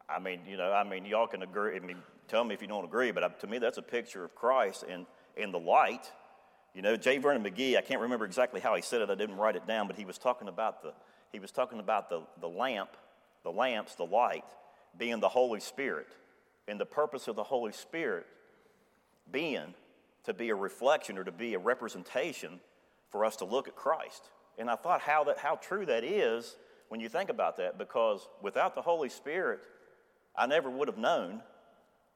I 0.08 0.18
mean, 0.18 0.40
you 0.48 0.56
know, 0.56 0.72
I 0.72 0.84
mean, 0.84 1.04
y'all 1.04 1.26
can 1.26 1.42
agree. 1.42 1.76
I 1.76 1.80
mean, 1.80 1.98
tell 2.28 2.44
me 2.44 2.54
if 2.54 2.62
you 2.62 2.68
don't 2.68 2.84
agree, 2.84 3.10
but 3.10 3.40
to 3.40 3.46
me, 3.46 3.58
that's 3.58 3.78
a 3.78 3.82
picture 3.82 4.24
of 4.24 4.34
Christ 4.34 4.84
and, 4.88 5.06
and 5.36 5.54
the 5.54 5.58
light 5.58 6.10
you 6.74 6.82
know, 6.82 6.96
J. 6.96 7.18
Vernon 7.18 7.42
McGee, 7.42 7.76
I 7.76 7.80
can't 7.80 8.00
remember 8.00 8.24
exactly 8.24 8.60
how 8.60 8.74
he 8.74 8.82
said 8.82 9.00
it, 9.00 9.10
I 9.10 9.14
didn't 9.14 9.36
write 9.36 9.56
it 9.56 9.66
down, 9.66 9.86
but 9.86 9.96
he 9.96 10.04
was 10.04 10.18
talking 10.18 10.48
about 10.48 10.82
the, 10.82 10.92
he 11.32 11.38
was 11.38 11.50
talking 11.50 11.80
about 11.80 12.08
the, 12.08 12.22
the 12.40 12.48
lamp, 12.48 12.90
the 13.42 13.50
lamps, 13.50 13.94
the 13.94 14.06
light, 14.06 14.44
being 14.96 15.20
the 15.20 15.28
Holy 15.28 15.60
Spirit. 15.60 16.08
And 16.68 16.78
the 16.78 16.86
purpose 16.86 17.26
of 17.26 17.36
the 17.36 17.42
Holy 17.42 17.72
Spirit 17.72 18.26
being 19.30 19.74
to 20.24 20.34
be 20.34 20.50
a 20.50 20.54
reflection 20.54 21.18
or 21.18 21.24
to 21.24 21.32
be 21.32 21.54
a 21.54 21.58
representation 21.58 22.60
for 23.10 23.24
us 23.24 23.36
to 23.36 23.44
look 23.44 23.66
at 23.66 23.74
Christ. 23.74 24.30
And 24.58 24.70
I 24.70 24.76
thought 24.76 25.00
how, 25.00 25.24
that, 25.24 25.38
how 25.38 25.56
true 25.56 25.86
that 25.86 26.04
is 26.04 26.56
when 26.88 27.00
you 27.00 27.08
think 27.08 27.30
about 27.30 27.56
that, 27.56 27.78
because 27.78 28.28
without 28.42 28.74
the 28.74 28.82
Holy 28.82 29.08
Spirit, 29.08 29.60
I 30.36 30.46
never 30.46 30.70
would 30.70 30.88
have 30.88 30.98
known 30.98 31.42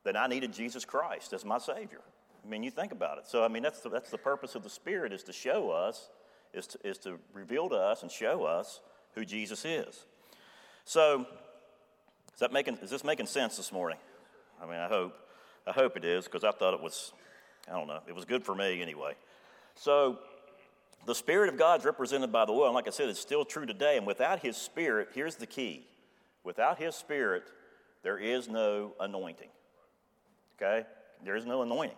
that 0.05 0.17
I 0.17 0.27
needed 0.27 0.53
Jesus 0.53 0.85
Christ 0.85 1.33
as 1.33 1.45
my 1.45 1.59
Savior. 1.59 2.01
I 2.45 2.49
mean, 2.49 2.63
you 2.63 2.71
think 2.71 2.93
about 2.93 3.19
it. 3.19 3.27
So, 3.27 3.45
I 3.45 3.49
mean, 3.49 3.63
that's 3.63 3.81
the, 3.81 3.89
that's 3.89 4.11
the 4.11 4.19
purpose 4.19 4.55
of 4.55 4.63
the 4.63 4.71
Spirit 4.71 5.13
is 5.13 5.23
to 5.25 5.33
show 5.33 5.71
us, 5.71 6.11
is 6.53 6.67
to, 6.69 6.79
is 6.87 6.99
to 6.99 7.19
reveal 7.33 7.69
to 7.71 7.77
us 7.77 8.03
and 8.03 8.11
show 8.11 8.45
us 8.45 8.81
who 9.15 9.25
Jesus 9.25 9.65
is. 9.65 10.05
So, 10.85 11.27
is, 12.35 12.41
that 12.41 12.53
making, 12.53 12.79
is 12.83 12.91
this 12.91 13.05
making 13.05 13.27
sense 13.27 13.57
this 13.57 13.73
morning? 13.73 13.99
I 14.63 14.67
mean, 14.67 14.77
I 14.77 14.89
hope. 14.89 15.17
I 15.67 15.73
hope 15.73 15.97
it 15.97 16.05
is 16.05 16.25
because 16.27 16.45
I 16.45 16.51
thought 16.51 16.75
it 16.75 16.83
was, 16.83 17.13
I 17.67 17.73
don't 17.73 17.87
know, 17.87 18.01
it 18.07 18.15
was 18.15 18.27
good 18.27 18.45
for 18.45 18.55
me 18.55 18.83
anyway. 18.83 19.15
So, 19.75 20.19
the 21.07 21.15
Spirit 21.15 21.49
of 21.49 21.59
God 21.59 21.81
is 21.81 21.87
represented 21.87 22.31
by 22.31 22.45
the 22.45 22.53
oil. 22.53 22.67
And 22.67 22.75
like 22.75 22.87
I 22.87 22.91
said, 22.91 23.09
it's 23.09 23.21
still 23.21 23.45
true 23.45 23.67
today. 23.67 23.97
And 23.97 24.07
without 24.07 24.41
His 24.41 24.57
Spirit, 24.57 25.09
here's 25.15 25.37
the 25.37 25.47
key 25.47 25.87
without 26.45 26.79
His 26.79 26.95
Spirit, 26.95 27.45
there 28.03 28.19
is 28.19 28.49
no 28.49 28.93
anointing. 29.01 29.49
Okay? 30.57 30.87
There 31.25 31.37
is 31.37 31.47
no 31.47 31.63
anointing. 31.63 31.97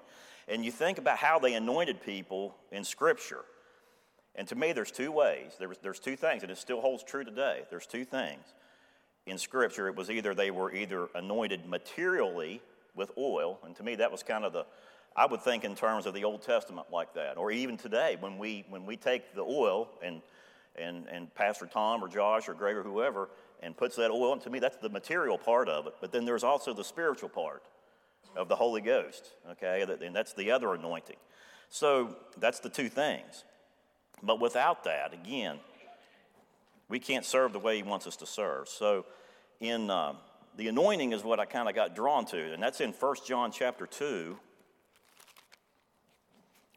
And 0.49 0.65
you 0.65 0.71
think 0.71 0.99
about 0.99 1.19
how 1.19 1.39
they 1.39 1.55
anointed 1.55 2.03
people 2.03 2.55
in 2.71 2.85
Scripture. 2.85 3.45
And 4.37 4.47
to 4.49 4.55
me, 4.55 4.73
there's 4.73 4.91
two 4.91 5.11
ways. 5.11 5.53
There's, 5.59 5.79
there's 5.79 5.99
two 5.99 6.17
things, 6.17 6.43
and 6.43 6.53
it 6.53 6.59
still 6.59 6.81
holds 6.81 7.03
true 7.03 7.25
today. 7.25 7.63
There's 7.71 7.87
two 7.87 8.05
things. 8.05 8.45
In 9.27 9.39
Scripture, 9.39 9.89
it 9.89 9.97
was 9.97 10.11
either 10.11 10.35
they 10.35 10.51
were 10.51 10.73
either 10.73 11.09
anointed 11.15 11.67
materially 11.67 12.61
with 12.95 13.11
oil, 13.19 13.59
and 13.65 13.75
to 13.77 13.83
me, 13.83 13.97
that 13.97 14.13
was 14.13 14.23
kind 14.23 14.45
of 14.45 14.53
the, 14.53 14.65
I 15.17 15.27
would 15.27 15.43
think 15.43 15.65
in 15.65 15.75
terms 15.75 16.07
of 16.07 16.15
the 16.15 16.25
Old 16.25 16.43
Testament 16.43 16.87
like 16.93 17.15
that. 17.15 17.37
Or 17.37 17.51
even 17.51 17.77
today, 17.77 18.17
when 18.21 18.39
we, 18.39 18.65
when 18.69 18.87
we 18.87 18.97
take 18.97 19.35
the 19.35 19.43
oil 19.43 19.89
and, 20.03 20.23
and, 20.79 21.07
and 21.11 21.35
Pastor 21.35 21.67
Tom 21.67 22.05
or 22.05 22.09
Josh 22.09 22.49
or 22.49 22.55
Greg 22.55 22.77
or 22.77 22.83
whoever 22.83 23.31
and 23.63 23.77
puts 23.77 23.97
that 23.97 24.11
oil, 24.11 24.33
and 24.33 24.43
to 24.43 24.51
me, 24.51 24.59
that's 24.59 24.77
the 24.77 24.89
material 24.89 25.39
part 25.39 25.69
of 25.69 25.87
it. 25.87 25.95
But 26.01 26.13
then 26.13 26.25
there's 26.25 26.45
also 26.45 26.73
the 26.73 26.85
spiritual 26.85 27.31
part 27.31 27.63
of 28.37 28.49
the 28.49 28.57
Holy 28.57 28.81
Ghost, 28.81 29.31
okay? 29.53 29.85
And 30.03 30.15
that's 30.15 30.33
the 30.33 30.51
other 30.51 30.75
anointing. 30.75 31.17
So 31.69 32.17
that's 32.39 32.61
the 32.61 32.69
two 32.69 32.89
things. 32.89 33.45
But 34.23 34.41
without 34.41 34.85
that, 34.85 35.13
again, 35.13 35.59
we 36.89 36.99
can't 36.99 37.25
serve 37.25 37.53
the 37.53 37.59
way 37.59 37.77
He 37.77 37.83
wants 37.83 38.07
us 38.07 38.17
to 38.17 38.27
serve. 38.27 38.69
So 38.69 39.07
in 39.61 39.91
uh, 39.91 40.15
the 40.57 40.69
anointing 40.69 41.13
is 41.13 41.25
what 41.25 41.41
I 41.41 41.45
kind 41.45 41.69
of 41.69 41.75
got 41.75 41.95
drawn 41.95 42.25
to, 42.27 42.53
and 42.53 42.63
that's 42.63 42.81
in 42.81 42.93
1 42.93 43.17
John 43.27 43.51
chapter 43.51 43.87
2. 43.87 44.37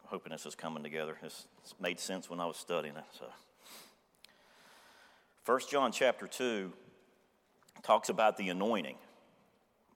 I'm 0.02 0.10
hoping 0.10 0.32
this 0.32 0.46
is 0.46 0.56
coming 0.56 0.84
together. 0.84 1.18
This 1.22 1.46
made 1.80 2.00
sense 2.00 2.30
when 2.30 2.40
I 2.40 2.46
was 2.46 2.58
studying 2.58 2.96
it. 2.96 3.04
So. 3.18 3.26
1 5.46 5.60
John 5.70 5.92
chapter 5.92 6.28
2 6.28 6.72
talks 7.84 8.10
about 8.10 8.38
the 8.38 8.50
anointing. 8.50 8.98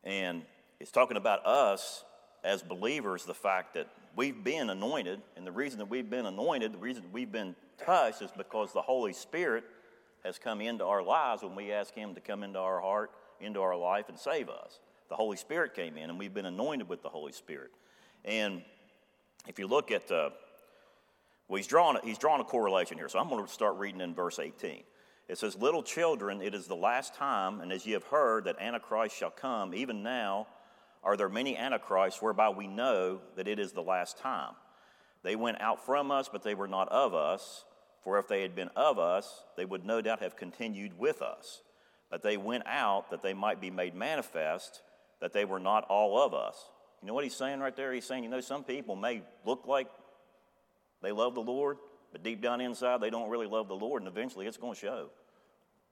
And 0.03 0.43
it's 0.84 0.92
talking 0.92 1.16
about 1.16 1.46
us 1.46 2.04
as 2.44 2.62
believers, 2.62 3.24
the 3.24 3.34
fact 3.34 3.75
that 3.75 3.88
we've 4.18 4.44
been 4.44 4.70
anointed, 4.70 5.22
and 5.38 5.48
the 5.48 5.52
reason 5.52 5.80
that 5.80 5.86
we've 5.86 6.10
been 6.10 6.25
anointed, 6.25 6.74
the 6.74 6.78
reason 6.78 7.06
we've 7.13 7.32
been 7.32 7.56
touched 7.78 8.22
is 8.22 8.32
because 8.36 8.74
the 8.74 8.82
Holy 8.82 9.13
Spirit 9.13 9.63
has 10.25 10.38
come 10.38 10.60
into 10.60 10.84
our 10.84 11.02
lives 11.02 11.42
when 11.42 11.56
we 11.56 11.72
ask 11.72 11.94
Him 11.94 12.13
to 12.16 12.20
come 12.20 12.44
into 12.44 12.60
our 12.60 12.82
heart, 12.82 13.12
into 13.40 13.62
our 13.62 13.78
life, 13.78 14.10
and 14.10 14.20
save 14.20 14.50
us. 14.50 14.82
The 15.08 15.16
Holy 15.16 15.38
Spirit 15.38 15.74
came 15.74 15.96
in, 15.96 16.10
and 16.10 16.20
we've 16.20 16.34
been 16.34 16.48
anointed 16.48 16.90
with 16.90 17.02
the 17.02 17.08
Holy 17.08 17.32
Spirit. 17.32 17.72
And 18.25 18.62
if 19.48 19.60
you 19.60 19.68
look 19.68 19.90
at 19.90 20.12
uh, 20.12 20.32
Well, 21.48 21.56
he's 21.56 21.68
drawn, 21.68 21.98
he's 22.04 22.18
drawn 22.18 22.42
a 22.42 22.44
correlation 22.44 22.98
here, 22.98 23.08
so 23.08 23.20
I'm 23.20 23.30
going 23.30 23.46
to 23.46 23.50
start 23.50 23.78
reading 23.78 24.02
in 24.02 24.13
verse 24.13 24.38
18. 24.38 24.84
It 25.30 25.38
says, 25.38 25.56
Little 25.56 25.82
children, 25.82 26.42
it 26.42 26.54
is 26.54 26.68
the 26.68 26.75
last 26.75 27.16
time, 27.16 27.62
and 27.62 27.72
as 27.72 27.86
ye 27.86 27.94
have 27.94 28.04
heard 28.04 28.44
that 28.44 28.60
Antichrist 28.60 29.16
shall 29.16 29.32
come, 29.32 29.74
even 29.74 30.04
now 30.04 30.46
are 31.03 31.17
there 31.17 31.29
many 31.29 31.57
Antichrists 31.57 32.22
whereby 32.22 32.50
we 32.50 32.67
know 32.67 33.19
that 33.36 33.48
it 33.48 33.60
is 33.60 33.72
the 33.72 33.81
last 33.81 34.17
time. 34.17 34.53
They 35.24 35.36
went 35.36 35.62
out 35.62 35.86
from 35.86 36.12
us, 36.12 36.29
but 36.31 36.43
they 36.43 36.55
were 36.55 36.67
not 36.67 36.89
of 36.89 37.13
us. 37.13 37.65
For 38.03 38.19
if 38.19 38.27
they 38.27 38.41
had 38.41 38.55
been 38.55 38.69
of 38.75 39.00
us, 39.00 39.43
they 39.55 39.65
would 39.65 39.86
no 39.86 40.01
doubt 40.01 40.22
have 40.22 40.36
continued 40.36 40.98
with 41.00 41.22
us. 41.22 41.62
But 42.10 42.22
they 42.22 42.38
went 42.38 42.67
out 42.67 43.10
that 43.12 43.24
they 43.24 43.33
might 43.33 43.62
be 43.62 43.72
made 43.72 43.95
manifest 43.95 44.81
that 45.22 45.31
they 45.31 45.45
were 45.45 45.60
not 45.60 45.86
all 45.86 46.22
of 46.22 46.33
us. 46.33 46.69
You 47.01 47.07
know 47.07 47.13
what 47.13 47.24
he's 47.24 47.36
saying 47.36 47.60
right 47.60 47.75
there? 47.75 47.93
He's 47.93 48.05
saying, 48.05 48.24
you 48.24 48.29
know, 48.29 48.41
some 48.41 48.63
people 48.63 48.95
may 48.95 49.24
look 49.45 49.63
like 49.65 49.88
they 51.01 51.12
love 51.12 51.33
the 51.33 51.41
Lord, 51.41 51.77
but 52.12 52.24
deep 52.24 52.41
down 52.41 52.62
inside, 52.62 53.01
they 53.01 53.10
don't 53.10 53.29
really 53.29 53.48
love 53.48 53.67
the 53.67 53.75
Lord, 53.75 54.01
and 54.01 54.10
eventually 54.10 54.48
it's 54.48 54.57
going 54.57 54.74
to 54.74 54.79
show. 54.79 55.10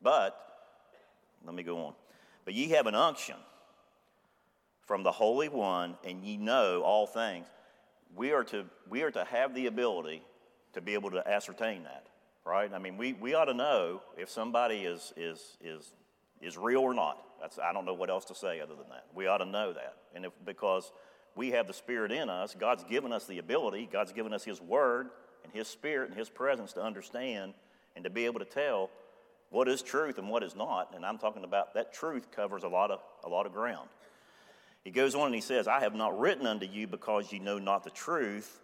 But, 0.01 0.38
let 1.46 1.56
me 1.56 1.63
go 1.63 1.86
on. 1.86 1.94
But 2.44 2.53
ye 2.53 2.70
have 2.70 2.88
an 2.88 2.96
unction 2.96 3.36
from 4.92 5.04
the 5.04 5.12
Holy 5.14 5.48
One, 5.48 5.96
and 6.04 6.22
ye 6.22 6.36
know 6.36 6.82
all 6.82 7.08
things. 7.08 7.48
We 8.14 8.34
are 8.34 8.44
to, 8.44 8.66
we 8.90 9.04
are 9.04 9.12
to 9.12 9.24
have 9.24 9.56
the 9.56 9.68
ability 9.68 10.22
to 10.74 10.82
be 10.82 10.96
able 10.96 11.12
to 11.12 11.26
ascertain 11.26 11.84
that, 11.84 12.08
right? 12.44 12.70
I 12.74 12.78
mean, 12.78 12.98
we, 12.98 13.14
we 13.14 13.34
ought 13.34 13.46
to 13.46 13.54
know 13.54 14.02
if 14.18 14.30
somebody 14.30 14.80
is, 14.80 15.14
is, 15.16 15.56
is, 15.64 15.94
is 16.42 16.58
real 16.58 16.82
or 16.82 16.94
not. 16.94 17.24
That's, 17.40 17.58
I 17.58 17.72
don't 17.72 17.86
know 17.86 17.94
what 17.94 18.10
else 18.10 18.26
to 18.26 18.36
say 18.36 18.60
other 18.60 18.76
than 18.76 18.90
that. 18.90 19.06
We 19.16 19.28
ought 19.28 19.38
to 19.38 19.46
know 19.46 19.72
that. 19.72 19.96
And 20.14 20.26
if, 20.26 20.34
because 20.46 20.92
we 21.38 21.52
have 21.52 21.68
the 21.68 21.74
Spirit 21.74 22.12
in 22.12 22.30
us, 22.30 22.54
God's 22.60 22.84
given 22.84 23.14
us 23.14 23.26
the 23.26 23.38
ability, 23.38 23.88
God's 23.90 24.12
given 24.12 24.34
us 24.34 24.44
His 24.44 24.60
Word 24.60 25.08
and 25.46 25.54
His 25.54 25.70
Spirit 25.70 26.10
and 26.10 26.20
His 26.20 26.30
presence 26.30 26.74
to 26.74 26.82
understand 26.82 27.54
and 27.96 28.04
to 28.04 28.10
be 28.10 28.26
able 28.26 28.40
to 28.40 28.46
tell 28.46 28.90
what 29.52 29.70
is 29.70 29.82
truth 29.82 30.18
and 30.18 30.28
what 30.28 30.44
is 30.44 30.54
not. 30.54 30.94
And 30.94 31.06
I'm 31.06 31.18
talking 31.18 31.46
about 31.46 31.76
that 31.76 31.94
truth 31.94 32.30
covers 32.30 32.64
a 32.64 32.68
lot 32.68 32.92
of, 32.92 33.00
a 33.24 33.30
lot 33.30 33.46
of 33.46 33.54
ground. 33.54 33.88
He 34.84 34.92
goes 34.92 35.14
on 35.14 35.28
and 35.28 35.36
he 35.36 35.42
says, 35.42 35.68
I 35.68 35.82
have 35.82 35.94
not 35.94 36.20
written 36.20 36.48
unto 36.48 36.66
you 36.66 36.88
because 36.88 37.32
you 37.32 37.40
know 37.40 37.60
not 37.60 37.84
the 37.84 37.92
truth, 37.92 38.62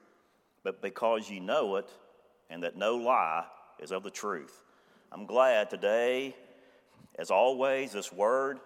but 0.64 0.82
because 0.82 1.30
you 1.30 1.40
know 1.40 1.76
it, 1.76 1.90
and 2.50 2.64
that 2.64 2.76
no 2.76 2.96
lie 2.96 3.46
is 3.80 3.92
of 3.92 4.04
the 4.04 4.10
truth. 4.10 4.64
I'm 5.12 5.26
glad 5.26 5.70
today, 5.70 6.36
as 7.18 7.30
always, 7.30 7.92
this 7.92 8.12
word, 8.12 8.60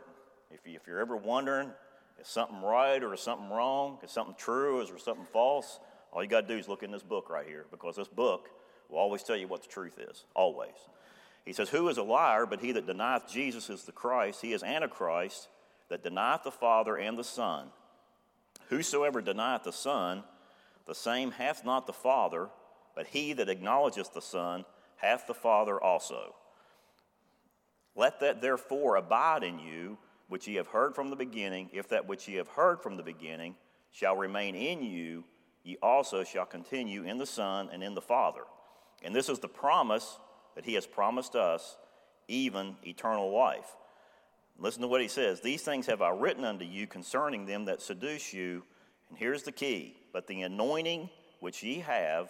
if, 0.50 0.66
you, 0.66 0.76
if 0.76 0.88
you're 0.88 1.00
ever 1.00 1.18
wondering, 1.18 1.70
is 2.20 2.28
something 2.28 2.62
right 2.62 3.02
or 3.04 3.14
is 3.14 3.22
something 3.22 3.50
wrong? 3.50 3.98
Is 4.04 4.12
something 4.12 4.36
true 4.38 4.80
or 4.80 4.84
is 4.84 5.04
something 5.04 5.26
false? 5.26 5.80
All 6.12 6.24
you 6.24 6.30
got 6.30 6.42
to 6.42 6.48
do 6.48 6.58
is 6.58 6.68
look 6.68 6.84
in 6.84 6.92
this 6.92 7.04
book 7.04 7.30
right 7.30 7.48
here 7.48 7.66
because 7.72 7.96
this 7.96 8.08
book 8.08 8.50
will 8.90 8.98
always 8.98 9.24
tell 9.24 9.36
you 9.36 9.48
what 9.48 9.62
the 9.62 9.70
truth 9.70 10.00
is. 10.00 10.26
Always. 10.36 10.76
He 11.46 11.54
says, 11.54 11.70
Who 11.70 11.88
is 11.90 11.98
a 11.98 12.04
liar 12.04 12.46
but 12.46 12.62
he 12.62 12.72
that 12.74 12.86
denieth 12.86 13.32
Jesus 13.32 13.70
is 13.70 13.84
the 13.84 13.92
Christ? 13.92 14.42
He 14.42 14.54
is 14.54 14.64
Antichrist 14.64 15.48
that 15.92 16.04
denieth 16.04 16.44
the 16.44 16.52
Father 16.52 16.96
and 16.96 17.20
the 17.20 17.24
Son. 17.24 17.68
Whosoever 18.70 19.22
denieth 19.22 19.64
the 19.64 19.74
Son, 19.74 20.24
the 20.88 20.96
same 20.96 21.32
hath 21.32 21.66
not 21.66 21.86
the 21.86 21.92
Father, 21.92 22.48
but 22.96 23.08
he 23.08 23.34
that 23.34 23.50
acknowledgeth 23.50 24.14
the 24.14 24.22
Son 24.22 24.64
hath 24.96 25.28
the 25.28 25.34
Father 25.34 25.82
also. 25.82 26.34
Let 27.94 28.22
that 28.22 28.42
therefore 28.42 28.96
abide 28.96 29.44
in 29.44 29.60
you 29.60 29.98
which 30.30 30.48
ye 30.48 30.56
have 30.56 30.68
heard 30.68 30.96
from 30.96 31.10
the 31.10 31.18
beginning. 31.18 31.70
If 31.74 31.90
that 31.90 32.08
which 32.08 32.26
ye 32.26 32.36
have 32.36 32.48
heard 32.48 32.82
from 32.82 32.96
the 32.96 33.04
beginning 33.04 33.56
shall 33.92 34.16
remain 34.16 34.56
in 34.56 34.82
you, 34.82 35.26
ye 35.66 35.78
also 35.82 36.24
shall 36.24 36.46
continue 36.46 37.04
in 37.04 37.18
the 37.18 37.26
Son 37.26 37.70
and 37.72 37.84
in 37.84 37.96
the 37.96 38.02
Father. 38.02 38.44
And 39.04 39.14
this 39.14 39.28
is 39.28 39.40
the 39.40 39.50
promise 39.50 40.20
that 40.56 40.64
he 40.64 40.76
has 40.76 40.88
promised 40.88 41.36
us, 41.36 41.76
even 42.30 42.78
eternal 42.86 43.36
life. 43.36 43.76
Listen 44.62 44.84
to 44.84 44.88
what 44.88 45.02
he 45.02 45.08
says 45.08 45.42
These 45.42 45.64
things 45.64 45.88
have 45.88 46.02
I 46.02 46.10
written 46.10 46.46
unto 46.46 46.66
you 46.66 46.88
concerning 46.88 47.46
them 47.46 47.66
that 47.66 47.82
seduce 47.82 48.34
you. 48.34 48.64
And 49.10 49.18
here's 49.18 49.44
the 49.44 49.52
key 49.52 49.98
But 50.14 50.28
the 50.28 50.44
anointing 50.44 51.10
which 51.40 51.64
ye 51.64 51.80
have 51.80 52.30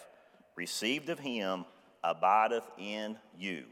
received 0.56 1.10
of 1.10 1.20
him 1.20 1.66
abideth 2.04 2.70
in 2.78 3.18
you. 3.38 3.66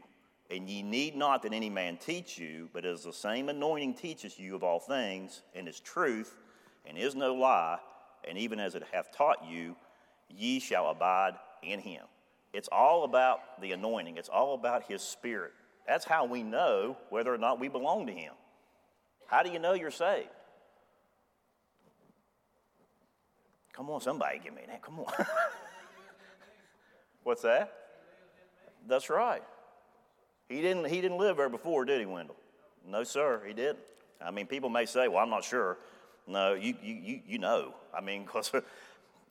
And 0.50 0.68
ye 0.68 0.82
need 0.82 1.16
not 1.16 1.42
that 1.42 1.52
any 1.52 1.70
man 1.70 1.96
teach 1.96 2.36
you, 2.36 2.68
but 2.72 2.84
as 2.84 3.04
the 3.04 3.12
same 3.12 3.48
anointing 3.48 3.94
teaches 3.94 4.38
you 4.38 4.56
of 4.56 4.64
all 4.64 4.80
things, 4.80 5.42
and 5.54 5.68
is 5.68 5.78
truth, 5.78 6.36
and 6.84 6.98
is 6.98 7.14
no 7.14 7.34
lie, 7.34 7.78
and 8.28 8.36
even 8.36 8.58
as 8.58 8.74
it 8.74 8.82
hath 8.92 9.16
taught 9.16 9.44
you, 9.48 9.76
ye 10.28 10.58
shall 10.58 10.90
abide 10.90 11.34
in 11.62 11.78
him. 11.78 12.02
It's 12.52 12.68
all 12.72 13.04
about 13.04 13.60
the 13.60 13.70
anointing, 13.70 14.16
it's 14.16 14.28
all 14.28 14.54
about 14.54 14.82
his 14.82 15.02
spirit. 15.02 15.52
That's 15.86 16.04
how 16.04 16.24
we 16.24 16.42
know 16.42 16.96
whether 17.10 17.32
or 17.32 17.38
not 17.38 17.60
we 17.60 17.68
belong 17.68 18.06
to 18.06 18.12
him. 18.12 18.32
How 19.30 19.44
do 19.44 19.50
you 19.50 19.60
know 19.60 19.74
you're 19.74 19.92
saved? 19.92 20.28
Come 23.72 23.88
on, 23.90 24.00
somebody 24.00 24.40
give 24.42 24.52
me 24.52 24.62
that. 24.66 24.82
Come 24.82 24.98
on. 24.98 25.06
What's 27.22 27.42
that? 27.42 27.72
That's 28.88 29.08
right. 29.08 29.42
He 30.48 30.60
didn't, 30.60 30.86
he 30.86 31.00
didn't 31.00 31.18
live 31.18 31.36
there 31.36 31.48
before, 31.48 31.84
did 31.84 32.00
he, 32.00 32.06
Wendell? 32.06 32.34
No, 32.88 33.04
sir, 33.04 33.40
he 33.46 33.52
didn't. 33.52 33.78
I 34.20 34.32
mean, 34.32 34.46
people 34.46 34.68
may 34.68 34.84
say, 34.84 35.06
well, 35.06 35.22
I'm 35.22 35.30
not 35.30 35.44
sure. 35.44 35.78
No, 36.26 36.54
you, 36.54 36.74
you, 36.82 36.94
you, 36.94 37.20
you 37.26 37.38
know. 37.38 37.72
I 37.94 38.00
mean, 38.00 38.22
because, 38.26 38.50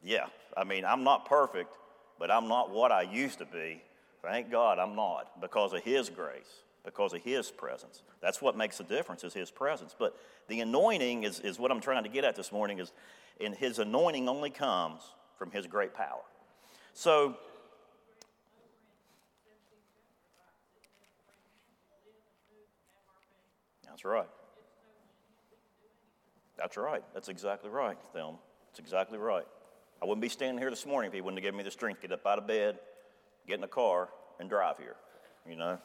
yeah, 0.01 0.27
I 0.55 0.63
mean, 0.63 0.85
I'm 0.85 1.03
not 1.03 1.25
perfect, 1.25 1.75
but 2.17 2.31
I'm 2.31 2.47
not 2.47 2.71
what 2.71 2.93
I 2.93 3.01
used 3.01 3.39
to 3.39 3.45
be. 3.45 3.81
Thank 4.21 4.49
God 4.49 4.79
I'm 4.79 4.95
not 4.95 5.41
because 5.41 5.73
of 5.73 5.83
His 5.83 6.09
grace, 6.09 6.63
because 6.83 7.13
of 7.13 7.21
His 7.21 7.51
presence. 7.51 8.03
That's 8.21 8.41
what 8.41 8.57
makes 8.57 8.79
a 8.79 8.83
difference 8.83 9.23
is 9.23 9.33
His 9.33 9.51
presence. 9.51 9.95
But 9.97 10.15
the 10.47 10.61
anointing 10.61 11.23
is, 11.23 11.39
is 11.39 11.59
what 11.59 11.71
I'm 11.71 11.81
trying 11.81 12.03
to 12.03 12.09
get 12.09 12.23
at 12.23 12.35
this 12.35 12.51
morning 12.51 12.79
is, 12.79 12.91
and 13.39 13.55
His 13.55 13.79
anointing 13.79 14.27
only 14.27 14.49
comes 14.49 15.01
from 15.37 15.51
His 15.51 15.67
great 15.67 15.93
power. 15.93 16.21
So 16.93 17.37
That's 23.99 24.05
right. 24.05 24.29
That's 26.57 26.77
right. 26.77 27.03
That's 27.13 27.27
exactly 27.27 27.69
right, 27.69 27.97
Thelma. 28.13 28.37
That's 28.69 28.79
exactly 28.79 29.17
right. 29.17 29.43
I 30.01 30.05
wouldn't 30.05 30.21
be 30.21 30.29
standing 30.29 30.57
here 30.57 30.69
this 30.69 30.85
morning 30.85 31.09
if 31.09 31.13
he 31.13 31.19
wouldn't 31.19 31.39
have 31.39 31.43
given 31.43 31.57
me 31.57 31.65
the 31.65 31.71
strength 31.71 31.99
to 31.99 32.07
get 32.07 32.13
up 32.13 32.25
out 32.25 32.37
of 32.37 32.47
bed, 32.47 32.79
get 33.45 33.55
in 33.55 33.61
the 33.61 33.67
car, 33.67 34.07
and 34.39 34.49
drive 34.49 34.77
here. 34.77 34.95
You 35.45 35.57
know, 35.57 35.79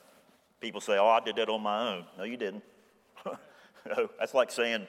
people 0.65 0.81
say, 0.81 0.97
"Oh, 0.97 1.09
I 1.09 1.21
did 1.21 1.37
that 1.37 1.51
on 1.51 1.63
my 1.63 1.93
own." 1.93 2.07
No, 2.17 2.25
you 2.25 2.39
didn't. 2.39 2.63
no, 3.27 4.09
that's 4.19 4.33
like 4.33 4.51
saying 4.51 4.87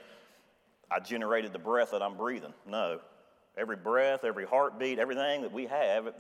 I 0.90 1.02
generated 1.02 1.52
the 1.52 1.60
breath 1.60 1.92
that 1.92 2.02
I'm 2.02 2.16
breathing. 2.16 2.54
No, 2.66 3.02
every 3.58 3.76
breath, 3.76 4.24
every 4.24 4.46
heartbeat, 4.46 5.00
everything 5.00 5.42
that 5.42 5.52
we 5.52 5.66
have, 5.66 6.14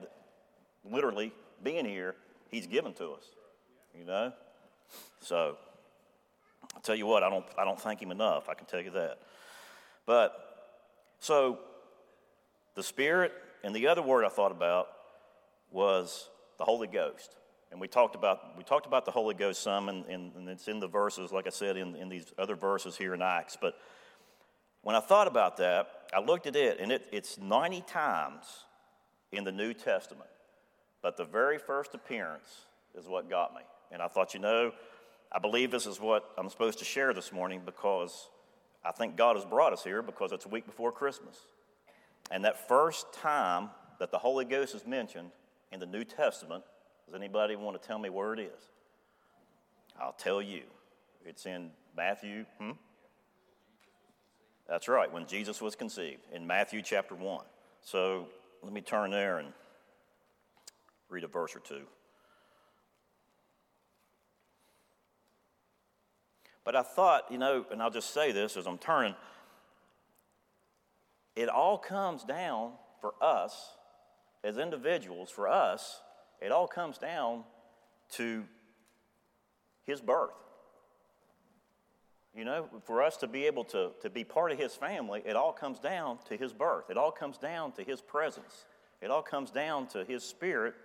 literally 0.83 1.31
being 1.63 1.85
here, 1.85 2.15
He's 2.51 2.67
given 2.67 2.93
to 2.95 3.11
us. 3.11 3.23
You 3.97 4.03
know, 4.03 4.33
so 5.21 5.55
I'll 6.75 6.81
tell 6.81 6.95
you 6.95 7.05
what, 7.05 7.23
I 7.23 7.29
don't, 7.29 7.45
I 7.57 7.63
don't 7.63 7.79
thank 7.79 8.01
him 8.01 8.11
enough, 8.11 8.49
I 8.49 8.55
can 8.55 8.65
tell 8.65 8.81
you 8.81 8.91
that. 8.91 9.19
But, 10.05 10.33
so, 11.21 11.59
the 12.75 12.83
Spirit, 12.83 13.31
and 13.63 13.73
the 13.73 13.87
other 13.87 14.01
word 14.01 14.25
I 14.25 14.29
thought 14.29 14.51
about 14.51 14.89
was 15.71 16.27
the 16.57 16.65
Holy 16.65 16.87
Ghost. 16.87 17.37
And 17.75 17.81
we 17.81 17.89
talked 17.89 18.15
about, 18.15 18.57
we 18.57 18.63
talked 18.63 18.85
about 18.85 19.03
the 19.03 19.11
Holy 19.11 19.35
Ghost 19.35 19.61
some, 19.61 19.89
and, 19.89 20.05
and, 20.05 20.31
and 20.37 20.47
it's 20.47 20.69
in 20.69 20.79
the 20.79 20.87
verses, 20.87 21.33
like 21.33 21.45
I 21.45 21.49
said, 21.49 21.75
in, 21.75 21.93
in 21.97 22.07
these 22.07 22.31
other 22.37 22.55
verses 22.55 22.95
here 22.95 23.13
in 23.13 23.21
Acts. 23.21 23.57
But 23.59 23.77
when 24.81 24.95
I 24.95 25.01
thought 25.01 25.27
about 25.27 25.57
that, 25.57 25.89
I 26.13 26.21
looked 26.21 26.47
at 26.47 26.55
it, 26.55 26.79
and 26.79 26.89
it, 26.89 27.05
it's 27.11 27.37
90 27.37 27.81
times 27.81 28.45
in 29.33 29.43
the 29.43 29.51
New 29.51 29.73
Testament. 29.73 30.29
But 31.01 31.17
the 31.17 31.25
very 31.25 31.57
first 31.57 31.93
appearance 31.93 32.47
is 32.97 33.09
what 33.09 33.29
got 33.29 33.53
me. 33.53 33.63
And 33.91 34.01
I 34.01 34.07
thought, 34.07 34.33
you 34.33 34.39
know, 34.39 34.71
I 35.29 35.39
believe 35.39 35.69
this 35.69 35.85
is 35.85 35.99
what 35.99 36.31
I'm 36.37 36.47
supposed 36.47 36.79
to 36.79 36.85
share 36.85 37.13
this 37.13 37.33
morning 37.33 37.61
because 37.65 38.29
I 38.85 38.93
think 38.93 39.17
God 39.17 39.35
has 39.35 39.43
brought 39.43 39.73
us 39.73 39.83
here 39.83 40.01
because 40.01 40.31
it's 40.31 40.45
a 40.45 40.49
week 40.49 40.65
before 40.65 40.93
Christmas. 40.93 41.35
And 42.31 42.45
that 42.45 42.69
first 42.69 43.11
time 43.11 43.69
that 43.99 44.11
the 44.11 44.17
Holy 44.17 44.45
Ghost 44.45 44.75
is 44.75 44.87
mentioned 44.87 45.31
in 45.73 45.81
the 45.81 45.85
New 45.85 46.05
Testament, 46.05 46.63
does 47.05 47.15
anybody 47.15 47.55
want 47.55 47.79
to 47.79 47.87
tell 47.87 47.99
me 47.99 48.09
where 48.09 48.33
it 48.33 48.39
is? 48.39 48.69
I'll 49.99 50.13
tell 50.13 50.41
you. 50.41 50.63
It's 51.25 51.45
in 51.45 51.71
Matthew. 51.95 52.45
Hmm? 52.59 52.71
That's 54.67 54.87
right, 54.87 55.11
when 55.11 55.27
Jesus 55.27 55.61
was 55.61 55.75
conceived, 55.75 56.21
in 56.33 56.45
Matthew 56.47 56.81
chapter 56.81 57.13
1. 57.13 57.45
So 57.81 58.27
let 58.63 58.73
me 58.73 58.81
turn 58.81 59.11
there 59.11 59.37
and 59.37 59.49
read 61.09 61.23
a 61.23 61.27
verse 61.27 61.55
or 61.55 61.59
two. 61.59 61.83
But 66.63 66.75
I 66.75 66.81
thought, 66.81 67.25
you 67.29 67.37
know, 67.37 67.63
and 67.71 67.81
I'll 67.81 67.91
just 67.91 68.11
say 68.11 68.31
this 68.31 68.57
as 68.57 68.65
I'm 68.65 68.79
turning, 68.79 69.13
it 71.35 71.47
all 71.47 71.77
comes 71.77 72.23
down 72.23 72.71
for 73.01 73.13
us 73.21 73.69
as 74.43 74.57
individuals, 74.57 75.29
for 75.29 75.47
us, 75.47 76.01
it 76.41 76.51
all 76.51 76.67
comes 76.67 76.97
down 76.97 77.43
to 78.13 78.43
his 79.85 80.01
birth. 80.01 80.31
You 82.35 82.43
know, 82.43 82.67
for 82.83 83.01
us 83.01 83.15
to 83.17 83.27
be 83.27 83.45
able 83.45 83.63
to, 83.65 83.91
to 84.01 84.09
be 84.09 84.25
part 84.25 84.51
of 84.51 84.59
his 84.59 84.75
family, 84.75 85.21
it 85.25 85.37
all 85.37 85.53
comes 85.53 85.79
down 85.79 86.19
to 86.27 86.35
his 86.35 86.51
birth. 86.51 86.89
It 86.89 86.97
all 86.97 87.11
comes 87.11 87.37
down 87.37 87.71
to 87.73 87.83
his 87.83 88.01
presence. 88.01 88.65
It 89.01 89.09
all 89.09 89.21
comes 89.21 89.51
down 89.51 89.87
to 89.87 90.03
his 90.03 90.23
spirit 90.23 90.75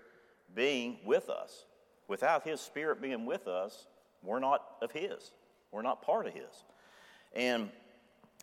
being 0.55 0.99
with 1.05 1.29
us. 1.29 1.65
Without 2.07 2.45
his 2.45 2.61
spirit 2.61 3.01
being 3.01 3.27
with 3.27 3.49
us, 3.49 3.87
we're 4.23 4.39
not 4.39 4.65
of 4.81 4.93
his. 4.93 5.33
We're 5.73 5.83
not 5.83 6.03
part 6.03 6.27
of 6.27 6.35
his. 6.35 6.65
And 7.35 7.71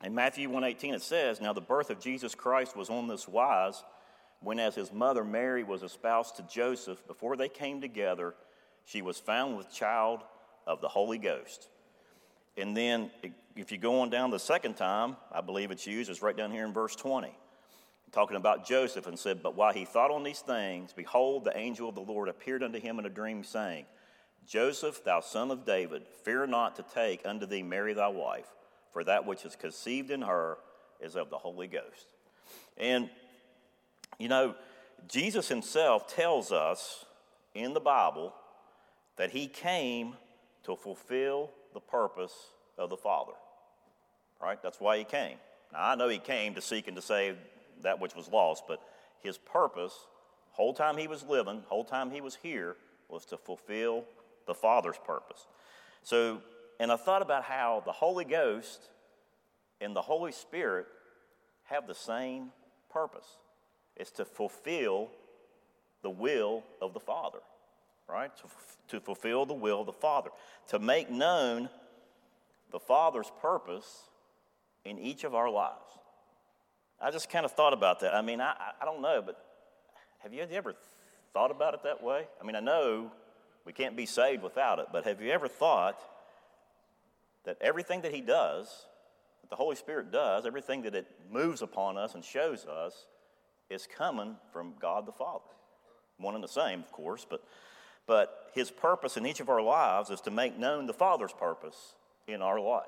in 0.04 0.13
Matthew 0.13 0.50
1:18 0.50 0.93
it 0.93 1.02
says, 1.02 1.41
"Now 1.41 1.54
the 1.54 1.62
birth 1.62 1.89
of 1.89 2.00
Jesus 2.00 2.36
Christ 2.36 2.76
was 2.76 2.89
on 2.89 3.08
this 3.08 3.28
wise, 3.28 3.84
when 4.41 4.60
as 4.60 4.76
his 4.76 4.91
mother 4.91 5.23
Mary 5.23 5.63
was 5.63 5.84
espoused 5.84 6.36
to 6.38 6.43
Joseph, 6.43 7.06
before 7.08 7.36
they 7.36 7.50
came 7.50 7.82
together, 7.82 8.36
she 8.86 9.02
was 9.02 9.19
found 9.19 9.58
with 9.58 9.71
child 9.71 10.23
of 10.65 10.82
the 10.82 10.88
Holy 10.88 11.17
Ghost." 11.17 11.69
And 12.58 12.76
then 12.76 13.12
if 13.56 13.71
you 13.71 13.78
go 13.78 14.02
on 14.02 14.10
down 14.10 14.32
the 14.32 14.39
second 14.39 14.76
time, 14.76 15.17
I 15.32 15.41
believe 15.41 15.71
it's 15.71 15.88
used, 15.88 16.10
it's 16.10 16.21
right 16.21 16.36
down 16.36 16.52
here 16.52 16.65
in 16.65 16.73
verse 16.73 16.95
20, 16.95 17.36
talking 18.12 18.38
about 18.38 18.65
Joseph, 18.65 19.08
and 19.08 19.17
said, 19.17 19.43
But 19.43 19.56
while 19.56 19.73
he 19.73 19.86
thought 19.86 20.12
on 20.12 20.23
these 20.23 20.39
things, 20.39 20.93
behold, 20.93 21.43
the 21.43 21.58
angel 21.58 21.89
of 21.89 21.95
the 21.95 22.02
Lord 22.02 22.30
appeared 22.30 22.63
unto 22.63 22.80
him 22.80 23.00
in 23.00 23.06
a 23.06 23.10
dream, 23.10 23.43
saying, 23.43 23.86
Joseph, 24.47 25.04
thou 25.04 25.19
son 25.19 25.52
of 25.52 25.65
David, 25.65 26.08
fear 26.23 26.47
not 26.47 26.76
to 26.78 26.84
take 26.84 27.26
unto 27.26 27.45
thee 27.45 27.63
Mary 27.63 27.93
thy 27.93 28.08
wife, 28.08 28.47
for 28.91 29.04
that 29.04 29.26
which 29.26 29.43
is 29.43 29.56
conceived 29.56 30.10
in 30.10 30.21
her 30.21 30.58
is 31.00 31.15
of 31.15 31.30
the 31.30 31.38
Holy 31.38 31.67
Ghost. 31.67 32.08
And, 32.78 33.10
you 34.17 34.27
know, 34.27 34.56
Jesus 35.08 35.47
himself 35.47 36.13
tells 36.13 36.51
us 36.51 37.06
in 37.53 37.73
the 37.73 37.80
Bible 37.80 38.34
that 39.17 39.32
he 39.32 39.47
came 39.47 40.15
to 40.63 40.75
fulfill 40.75 41.51
the 41.73 41.80
purpose 41.80 42.34
of 42.77 42.89
the 42.89 42.97
Father. 42.97 43.34
Right? 44.41 44.62
That's 44.62 44.80
why 44.80 44.97
he 44.97 45.03
came. 45.03 45.38
Now, 45.73 45.89
I 45.89 45.95
know 45.95 46.10
he 46.10 46.19
came 46.19 46.56
to 46.56 46.62
seek 46.62 46.88
and 46.88 46.95
to 46.95 47.01
save 47.01 47.38
that 47.82 47.99
which 47.99 48.15
was 48.15 48.27
lost, 48.30 48.63
but 48.67 48.82
his 49.21 49.38
purpose, 49.38 49.93
whole 50.51 50.73
time 50.73 50.97
he 50.97 51.08
was 51.08 51.23
living, 51.23 51.63
whole 51.67 51.84
time 51.84 52.12
he 52.12 52.21
was 52.21 52.36
here, 52.41 52.75
was 53.10 53.25
to 53.25 53.38
fulfill 53.38 54.03
the 54.45 54.53
Father's 54.53 54.97
purpose. 55.06 55.45
So, 56.03 56.41
and 56.80 56.91
I 56.91 56.95
thought 56.95 57.21
about 57.21 57.43
how 57.43 57.82
the 57.86 57.91
Holy 57.91 58.25
Ghost 58.25 58.89
and 59.82 59.95
the 59.95 60.01
Holy 60.01 60.32
Spirit 60.32 60.88
have 61.65 61.88
the 61.88 61.95
same 61.95 62.51
purpose. 62.89 63.27
It's 63.97 64.12
to 64.12 64.25
fulfill 64.25 65.10
the 66.03 66.10
will 66.10 66.63
of 66.81 66.93
the 66.93 66.99
Father, 66.99 67.39
right? 68.07 68.31
To, 68.38 68.43
to 68.89 68.99
fulfill 68.99 69.45
the 69.45 69.53
will 69.53 69.81
of 69.81 69.88
the 69.88 69.93
Father, 69.93 70.29
to 70.67 70.79
make 70.79 71.10
known 71.10 71.69
the 72.71 72.79
Father's 72.79 73.31
purpose 73.41 74.03
in 74.86 74.99
each 74.99 75.23
of 75.23 75.33
our 75.33 75.49
lives. 75.49 75.97
I 77.01 77.12
just 77.12 77.29
kind 77.29 77.43
of 77.45 77.51
thought 77.51 77.73
about 77.73 77.99
that. 78.01 78.13
I 78.13 78.21
mean, 78.21 78.39
I, 78.39 78.53
I 78.79 78.86
don't 78.86 79.01
know, 79.01 79.21
but 79.25 79.43
have 80.19 80.33
you 80.33 80.41
ever 80.41 80.75
thought 81.33 81.51
about 81.51 81.73
it 81.73 81.83
that 81.83 82.03
way? 82.03 82.27
I 82.41 82.45
mean, 82.45 82.55
I 82.55 82.60
know 82.60 83.12
we 83.65 83.73
can't 83.73 83.97
be 83.97 84.05
saved 84.05 84.43
without 84.43 84.79
it, 84.79 84.88
but 84.91 85.05
have 85.05 85.21
you 85.21 85.31
ever 85.31 85.47
thought 85.47 85.99
that 87.45 87.57
everything 87.62 88.01
that 88.01 88.13
He 88.13 88.21
does, 88.21 88.86
that 89.41 89.49
the 89.49 89.55
Holy 89.55 89.75
Spirit 89.75 90.12
does, 90.12 90.45
everything 90.45 90.83
that 90.83 90.95
it 90.95 91.07
moves 91.31 91.62
upon 91.62 91.97
us 91.97 92.15
and 92.15 92.23
shows 92.23 92.65
us, 92.65 93.07
is 93.69 93.88
coming 93.88 94.36
from 94.51 94.73
God 94.80 95.06
the 95.06 95.12
Father? 95.12 95.43
One 96.17 96.36
and 96.36 96.43
the 96.43 96.47
same, 96.47 96.80
of 96.80 96.91
course, 96.91 97.25
but, 97.30 97.43
but 98.06 98.49
His 98.53 98.71
purpose 98.71 99.17
in 99.17 99.25
each 99.25 99.39
of 99.39 99.49
our 99.49 99.62
lives 99.62 100.10
is 100.10 100.21
to 100.21 100.32
make 100.32 100.58
known 100.58 100.88
the 100.88 100.93
Father's 100.93 101.34
purpose 101.34 101.95
in 102.27 102.41
our 102.41 102.60
life. 102.60 102.86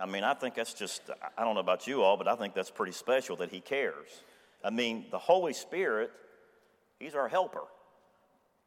I 0.00 0.06
mean, 0.06 0.22
I 0.22 0.34
think 0.34 0.54
that's 0.54 0.74
just, 0.74 1.02
I 1.36 1.44
don't 1.44 1.54
know 1.54 1.60
about 1.60 1.86
you 1.86 2.02
all, 2.02 2.16
but 2.16 2.28
I 2.28 2.36
think 2.36 2.54
that's 2.54 2.70
pretty 2.70 2.92
special 2.92 3.36
that 3.36 3.50
He 3.50 3.60
cares. 3.60 4.22
I 4.64 4.70
mean, 4.70 5.06
the 5.10 5.18
Holy 5.18 5.52
Spirit, 5.52 6.10
He's 6.98 7.14
our 7.14 7.28
helper, 7.28 7.64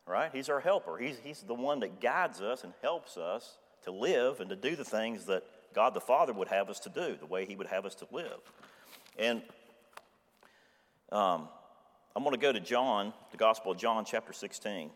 right? 0.06 0.30
He's 0.34 0.50
our 0.50 0.60
helper. 0.60 0.98
He's, 0.98 1.18
he's 1.24 1.42
the 1.42 1.54
one 1.54 1.80
that 1.82 2.02
guides 2.02 2.42
us 2.42 2.64
and 2.64 2.74
helps 2.82 3.18
us 3.18 3.58
to 3.84 3.92
live 3.92 4.40
and 4.40 4.50
to 4.50 4.56
do 4.56 4.76
the 4.76 4.84
things 4.84 5.26
that 5.26 5.44
God 5.74 5.94
the 5.94 6.02
Father 6.02 6.34
would 6.34 6.50
have 6.50 6.70
us 6.70 6.80
to 6.82 6.90
do, 6.90 7.16
the 7.18 7.26
way 7.26 7.46
He 7.46 7.56
would 7.56 7.68
have 7.68 7.86
us 7.86 7.96
to 7.96 8.08
live. 8.12 8.40
And 9.18 9.42
um, 11.12 11.50
I'm 12.16 12.24
going 12.24 12.34
to 12.34 12.40
go 12.40 12.52
to 12.52 12.60
John, 12.60 13.14
the 13.32 13.38
Gospel 13.38 13.74
of 13.74 13.78
John, 13.78 14.06
chapter 14.06 14.34
16. 14.34 14.90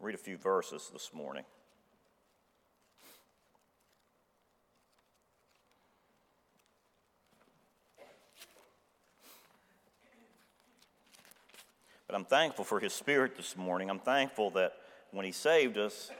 Read 0.00 0.14
a 0.14 0.18
few 0.18 0.36
verses 0.36 0.90
this 0.92 1.10
morning. 1.14 1.44
But 12.08 12.16
I'm 12.16 12.24
thankful 12.24 12.64
for 12.64 12.80
His 12.80 12.92
Spirit 12.92 13.36
this 13.36 13.56
morning. 13.56 13.88
I'm 13.88 14.00
thankful 14.00 14.50
that 14.50 14.74
when 15.12 15.24
He 15.24 15.32
saved 15.32 15.78
us, 15.78 16.10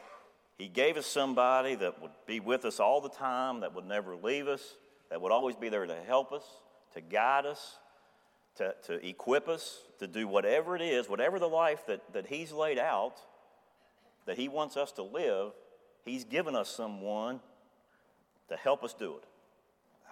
He 0.58 0.68
gave 0.68 0.96
us 0.96 1.06
somebody 1.06 1.74
that 1.74 2.00
would 2.00 2.12
be 2.26 2.40
with 2.40 2.64
us 2.64 2.78
all 2.78 3.00
the 3.00 3.10
time, 3.10 3.60
that 3.60 3.74
would 3.74 3.86
never 3.86 4.14
leave 4.16 4.46
us, 4.46 4.76
that 5.10 5.20
would 5.20 5.32
always 5.32 5.56
be 5.56 5.68
there 5.68 5.86
to 5.86 5.96
help 6.06 6.32
us, 6.32 6.44
to 6.94 7.00
guide 7.00 7.46
us, 7.46 7.78
to, 8.56 8.74
to 8.86 9.06
equip 9.06 9.48
us, 9.48 9.80
to 9.98 10.06
do 10.06 10.28
whatever 10.28 10.76
it 10.76 10.82
is, 10.82 11.08
whatever 11.08 11.38
the 11.38 11.48
life 11.48 11.86
that, 11.86 12.12
that 12.12 12.26
He's 12.26 12.52
laid 12.52 12.78
out, 12.78 13.16
that 14.26 14.36
He 14.36 14.48
wants 14.48 14.76
us 14.76 14.92
to 14.92 15.02
live, 15.02 15.52
He's 16.04 16.24
given 16.24 16.54
us 16.54 16.68
someone 16.68 17.40
to 18.48 18.56
help 18.56 18.84
us 18.84 18.94
do 18.94 19.16
it. 19.16 19.24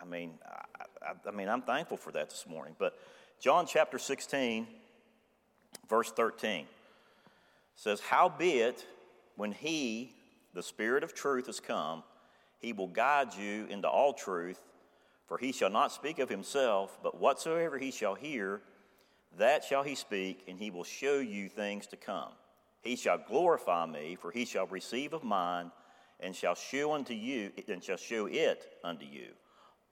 I 0.00 0.04
mean, 0.04 0.32
I, 0.44 0.84
I, 1.10 1.28
I 1.28 1.30
mean, 1.32 1.48
I'm 1.48 1.62
thankful 1.62 1.96
for 1.96 2.12
that 2.12 2.30
this 2.30 2.46
morning. 2.48 2.74
But 2.78 2.98
John 3.40 3.66
chapter 3.66 3.98
16, 3.98 4.66
Verse 5.88 6.10
13 6.12 6.66
says, 7.74 8.00
Howbeit, 8.00 8.86
when 9.36 9.52
he, 9.52 10.14
the 10.54 10.62
Spirit 10.62 11.02
of 11.02 11.14
truth, 11.14 11.46
has 11.46 11.60
come, 11.60 12.02
he 12.58 12.72
will 12.72 12.86
guide 12.88 13.34
you 13.34 13.66
into 13.68 13.88
all 13.88 14.12
truth, 14.12 14.60
for 15.30 15.38
he 15.38 15.52
shall 15.52 15.70
not 15.70 15.92
speak 15.92 16.18
of 16.18 16.28
himself, 16.28 16.98
but 17.04 17.20
whatsoever 17.20 17.78
he 17.78 17.92
shall 17.92 18.16
hear, 18.16 18.60
that 19.38 19.62
shall 19.62 19.84
he 19.84 19.94
speak, 19.94 20.42
and 20.48 20.58
he 20.58 20.72
will 20.72 20.82
show 20.82 21.20
you 21.20 21.48
things 21.48 21.86
to 21.86 21.96
come. 21.96 22.32
He 22.80 22.96
shall 22.96 23.16
glorify 23.16 23.86
me, 23.86 24.16
for 24.20 24.32
he 24.32 24.44
shall 24.44 24.66
receive 24.66 25.12
of 25.12 25.22
mine, 25.22 25.70
and 26.18 26.34
shall 26.34 26.56
show 26.56 26.94
unto 26.94 27.14
you, 27.14 27.52
and 27.68 27.80
shall 27.80 27.96
show 27.96 28.26
it 28.26 28.74
unto 28.82 29.04
you. 29.04 29.28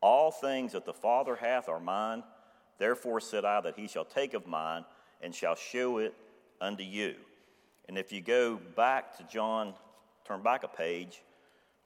All 0.01 0.33
things 0.33 0.73
that 0.73 0.85
the 0.85 0.93
Father 0.93 1.37
hath 1.37 1.69
are 1.69 1.79
mine. 1.79 2.25
Therefore 2.79 3.21
said 3.21 3.45
I 3.45 3.61
that 3.61 3.79
he 3.79 3.87
shall 3.87 4.05
take 4.05 4.35
of 4.35 4.45
mine 4.45 4.85
and 5.23 5.33
shall 5.33 5.55
show 5.55 5.99
it 5.99 6.15
unto 6.61 6.83
you. 6.83 7.15
And 7.89 7.97
if 7.97 8.11
you 8.11 8.23
go 8.23 8.59
back 8.75 9.17
to 9.19 9.23
John, 9.23 9.75
turn 10.25 10.43
back 10.43 10.65
a 10.65 10.69
page, 10.69 11.23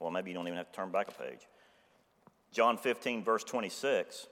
well, 0.01 0.11
maybe 0.11 0.31
you 0.31 0.35
don't 0.35 0.47
even 0.47 0.57
have 0.57 0.73
to 0.73 0.77
turn 0.77 0.91
back 0.91 1.09
a 1.09 1.23
page. 1.23 1.47
John 2.53 2.77
15, 2.77 3.25
verse 3.25 3.45
26, 3.45 4.27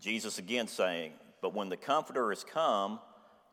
Jesus 0.00 0.38
again 0.38 0.68
saying, 0.68 1.12
But 1.40 1.54
when 1.54 1.68
the 1.68 1.76
Comforter 1.76 2.30
is 2.32 2.44
come, 2.44 3.00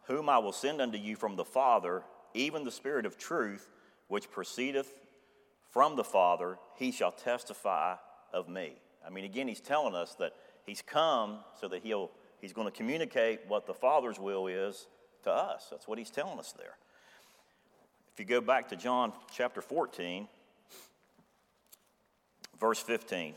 whom 0.08 0.30
I 0.30 0.38
will 0.40 0.52
send 0.52 0.82
unto 0.82 0.98
you 0.98 1.16
from 1.16 1.36
the 1.36 1.46
Father, 1.46 2.04
even 2.34 2.64
the 2.64 2.72
Spirit 2.72 3.06
of 3.06 3.18
truth, 3.18 3.72
which 4.08 4.30
proceedeth 4.30 4.94
from 5.72 5.96
the 5.96 6.04
Father, 6.04 6.58
he 6.76 6.92
shall 6.92 7.12
testify 7.12 7.96
of 8.34 8.50
me. 8.50 8.74
I 9.06 9.10
mean, 9.10 9.24
again, 9.24 9.48
he's 9.48 9.62
telling 9.62 9.96
us 9.96 10.16
that 10.16 10.34
he's 10.66 10.82
come 10.82 11.40
so 11.60 11.68
that 11.70 11.82
he'll 11.82 12.12
He's 12.46 12.54
going 12.54 12.68
to 12.68 12.78
communicate 12.78 13.40
what 13.48 13.66
the 13.66 13.74
Father's 13.74 14.20
will 14.20 14.46
is 14.46 14.86
to 15.24 15.32
us. 15.32 15.66
That's 15.72 15.88
what 15.88 15.98
he's 15.98 16.12
telling 16.12 16.38
us 16.38 16.52
there. 16.52 16.78
If 18.14 18.20
you 18.20 18.26
go 18.26 18.40
back 18.40 18.70
to 18.70 18.76
John 18.76 19.14
chapter 19.34 19.62
14, 19.62 20.28
verse 22.60 22.80
15. 22.80 23.34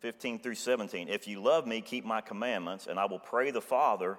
15 0.00 0.38
through 0.40 0.54
17. 0.56 1.08
If 1.08 1.28
you 1.28 1.40
love 1.40 1.66
me, 1.66 1.80
keep 1.80 2.04
my 2.04 2.20
commandments, 2.20 2.88
and 2.88 2.98
I 2.98 3.04
will 3.04 3.20
pray 3.20 3.52
the 3.52 3.60
Father, 3.60 4.18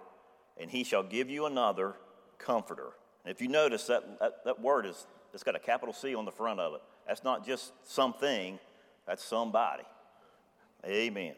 and 0.57 0.71
he 0.71 0.83
shall 0.83 1.03
give 1.03 1.29
you 1.29 1.45
another 1.45 1.95
comforter. 2.37 2.91
And 3.25 3.33
if 3.33 3.41
you 3.41 3.49
notice 3.49 3.87
that, 3.87 4.19
that, 4.19 4.45
that 4.45 4.61
word 4.61 4.85
is 4.85 5.05
it's 5.33 5.43
got 5.43 5.55
a 5.55 5.59
capital 5.59 5.93
C 5.93 6.13
on 6.15 6.25
the 6.25 6.31
front 6.31 6.59
of 6.59 6.75
it. 6.75 6.81
That's 7.07 7.23
not 7.23 7.45
just 7.45 7.73
something, 7.85 8.59
that's 9.05 9.23
somebody. 9.23 9.83
Amen. 10.85 11.33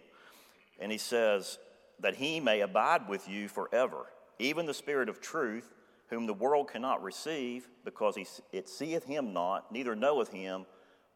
And 0.79 0.91
he 0.91 0.97
says, 0.97 1.57
that 1.99 2.15
he 2.15 2.39
may 2.39 2.61
abide 2.61 3.07
with 3.07 3.27
you 3.27 3.47
forever, 3.47 4.05
even 4.39 4.65
the 4.65 4.73
Spirit 4.73 5.09
of 5.09 5.21
truth, 5.21 5.73
whom 6.09 6.27
the 6.27 6.33
world 6.33 6.69
cannot 6.69 7.03
receive, 7.03 7.67
because 7.83 8.17
it 8.51 8.69
seeth 8.69 9.05
him 9.05 9.33
not, 9.33 9.71
neither 9.71 9.95
knoweth 9.95 10.31
him, 10.31 10.65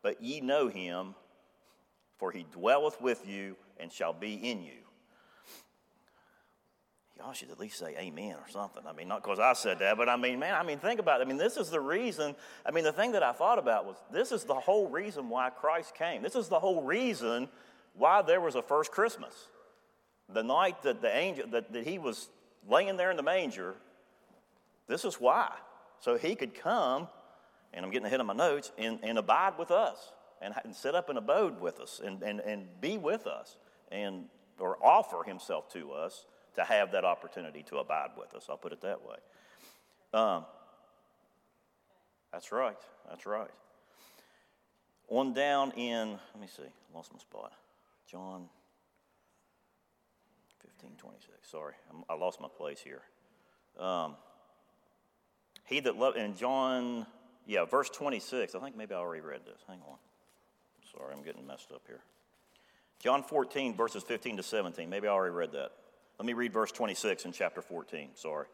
but 0.02 0.22
ye 0.22 0.42
know 0.42 0.68
him, 0.68 1.16
for 2.18 2.32
he 2.32 2.46
dwelleth 2.52 3.00
with 3.00 3.28
you 3.28 3.56
and 3.78 3.92
shall 3.92 4.14
be 4.14 4.34
in 4.34 4.64
you. 4.64 4.74
Y'all 7.18 7.34
should 7.34 7.52
at 7.52 7.60
least 7.60 7.78
say 7.78 7.96
amen 7.98 8.36
or 8.36 8.50
something. 8.50 8.82
I 8.88 8.94
mean, 8.94 9.10
not 9.10 9.22
because 9.22 9.40
I 9.40 9.52
said 9.52 9.80
that, 9.80 9.98
but 9.98 10.08
I 10.08 10.16
mean, 10.16 10.40
man, 10.40 10.56
I 10.56 10.64
mean, 10.64 10.80
think 10.80 11.02
about 11.02 11.20
it. 11.20 11.26
I 11.26 11.28
mean, 11.28 11.38
this 11.38 11.58
is 11.58 11.70
the 11.70 11.80
reason. 11.80 12.34
I 12.66 12.72
mean, 12.72 12.86
the 12.86 12.94
thing 12.94 13.12
that 13.12 13.24
I 13.24 13.34
thought 13.34 13.60
about 13.60 13.86
was 13.86 13.98
this 14.10 14.32
is 14.32 14.46
the 14.46 14.56
whole 14.56 14.88
reason 14.88 15.28
why 15.28 15.50
Christ 15.50 15.96
came. 15.96 16.22
This 16.22 16.36
is 16.36 16.48
the 16.48 16.60
whole 16.60 16.82
reason 16.82 17.50
why 17.94 18.22
there 18.22 18.40
was 18.40 18.56
a 18.56 18.62
first 18.62 18.92
Christmas. 18.92 19.34
The 20.30 20.44
night 20.44 20.82
that 20.84 21.02
the 21.02 21.14
angel, 21.14 21.46
that, 21.52 21.74
that 21.74 21.86
he 21.86 22.00
was 22.00 22.30
laying 22.70 22.96
there 22.96 23.12
in 23.12 23.18
the 23.18 23.24
manger, 23.24 23.76
this 24.90 25.06
is 25.06 25.16
why. 25.16 25.52
So 26.02 26.18
he 26.18 26.36
could 26.36 26.54
come, 26.54 27.08
and 27.74 27.86
I'm 27.86 27.92
getting 27.92 28.08
ahead 28.08 28.20
of 28.20 28.26
my 28.26 28.34
notes, 28.34 28.74
and, 28.78 29.00
and 29.04 29.18
abide 29.18 29.58
with 29.58 29.72
us 29.72 30.12
and, 30.42 30.54
and 30.66 30.76
set 30.76 30.96
up 30.96 31.10
an 31.10 31.18
abode 31.18 31.62
with 31.62 31.80
us 31.80 32.02
and, 32.04 32.22
and, 32.24 32.40
and 32.42 32.68
be 32.82 32.98
with 32.98 33.28
us 33.28 33.56
and 33.92 34.26
or 34.60 34.78
offer 34.84 35.24
himself 35.24 35.72
to 35.72 35.92
us 35.92 36.26
to 36.56 36.64
have 36.64 36.92
that 36.92 37.06
opportunity 37.06 37.64
to 37.64 37.78
abide 37.78 38.10
with 38.18 38.34
us. 38.34 38.48
I'll 38.50 38.58
put 38.58 38.74
it 38.74 38.82
that 38.82 39.00
way. 39.02 39.16
Um, 40.14 40.46
that's 42.34 42.52
right. 42.52 42.78
That's 43.08 43.26
right. 43.26 43.50
On 45.08 45.34
down 45.34 45.72
in, 45.72 46.12
let 46.34 46.42
me 46.42 46.48
see, 46.48 46.64
lost 46.94 47.12
my 47.14 47.20
spot. 47.20 47.54
John 48.10 48.46
15, 50.62 50.98
26. 50.98 51.50
Sorry, 51.50 51.74
I'm, 51.90 52.04
i 52.10 52.14
lost 52.14 52.42
my 52.42 52.48
place 52.48 52.80
here. 52.80 53.02
Um, 53.80 54.16
he 55.70 55.80
that 55.82 55.98
loved, 55.98 56.18
in 56.18 56.36
John, 56.36 57.06
yeah, 57.46 57.64
verse 57.64 57.90
26. 57.92 58.56
I 58.56 58.60
think 58.60 58.76
maybe 58.76 58.96
I 58.96 58.98
already 58.98 59.22
read 59.22 59.42
this. 59.46 59.62
Hang 59.68 59.80
on. 59.88 59.98
Sorry, 60.92 61.14
I'm 61.14 61.24
getting 61.24 61.46
messed 61.46 61.72
up 61.72 61.84
here. 61.86 62.02
John 63.00 63.22
14, 63.22 63.78
verses 63.78 64.02
15 64.04 64.38
to 64.38 64.44
17. 64.44 64.90
Maybe 64.90 65.08
I 65.08 65.12
already 65.12 65.34
read 65.34 65.52
that. 65.52 65.72
Let 66.18 66.26
me 66.26 66.34
read 66.34 66.52
verse 66.52 66.72
26 66.72 67.26
in 67.26 67.32
chapter 67.32 67.62
14. 67.62 68.10
Sorry. 68.16 68.48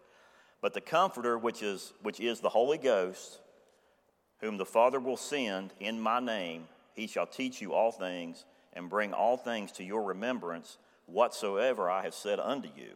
But 0.62 0.74
the 0.74 0.82
Comforter, 0.82 1.38
which 1.38 1.64
is, 1.64 1.94
which 2.02 2.20
is 2.20 2.42
the 2.42 2.50
Holy 2.50 2.78
Ghost, 2.78 3.40
whom 4.42 4.58
the 4.58 4.66
Father 4.66 5.00
will 5.00 5.18
send 5.18 5.72
in 5.80 6.00
my 6.00 6.20
name, 6.20 6.66
he 6.94 7.08
shall 7.08 7.26
teach 7.26 7.62
you 7.62 7.74
all 7.74 7.92
things 7.92 8.44
and 8.74 8.90
bring 8.90 9.14
all 9.14 9.38
things 9.38 9.72
to 9.74 9.84
your 9.84 10.04
remembrance 10.04 10.78
whatsoever 11.06 11.90
I 11.90 12.04
have 12.04 12.14
said 12.14 12.40
unto 12.40 12.68
you. 12.76 12.92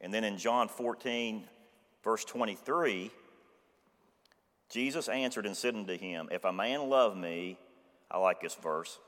And 0.00 0.14
then 0.14 0.22
in 0.22 0.38
John 0.38 0.68
14, 0.68 1.44
verse 2.04 2.24
23, 2.24 3.10
Jesus 4.72 5.08
answered 5.08 5.44
and 5.44 5.54
said 5.54 5.74
unto 5.74 5.98
him, 5.98 6.28
If 6.32 6.44
a 6.44 6.52
man 6.52 6.88
love 6.88 7.14
me, 7.14 7.58
I 8.10 8.16
like 8.16 8.40
this 8.40 8.54
verse, 8.54 8.98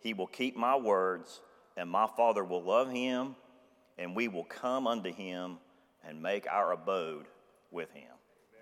he 0.00 0.14
will 0.14 0.26
keep 0.26 0.56
my 0.56 0.74
words, 0.74 1.40
and 1.76 1.88
my 1.88 2.08
Father 2.16 2.42
will 2.42 2.62
love 2.62 2.90
him, 2.90 3.36
and 3.98 4.16
we 4.16 4.28
will 4.28 4.44
come 4.44 4.86
unto 4.86 5.12
him 5.12 5.58
and 6.02 6.22
make 6.22 6.46
our 6.50 6.72
abode 6.72 7.26
with 7.70 7.92
him. 7.92 8.08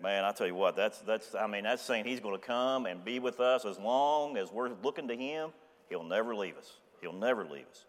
Man, 0.02 0.24
I 0.24 0.32
tell 0.32 0.46
you 0.48 0.56
what, 0.56 0.74
that's, 0.74 0.98
that's, 1.00 1.36
I 1.36 1.46
mean, 1.46 1.62
that's 1.62 1.82
saying 1.82 2.04
he's 2.04 2.20
going 2.20 2.38
to 2.38 2.44
come 2.44 2.86
and 2.86 3.04
be 3.04 3.20
with 3.20 3.38
us 3.38 3.64
as 3.64 3.78
long 3.78 4.36
as 4.36 4.50
we're 4.50 4.70
looking 4.82 5.06
to 5.06 5.16
him. 5.16 5.50
He'll 5.88 6.02
never 6.02 6.34
leave 6.34 6.56
us. 6.56 6.72
He'll 7.00 7.12
never 7.12 7.44
leave 7.44 7.66
us. 7.70 7.84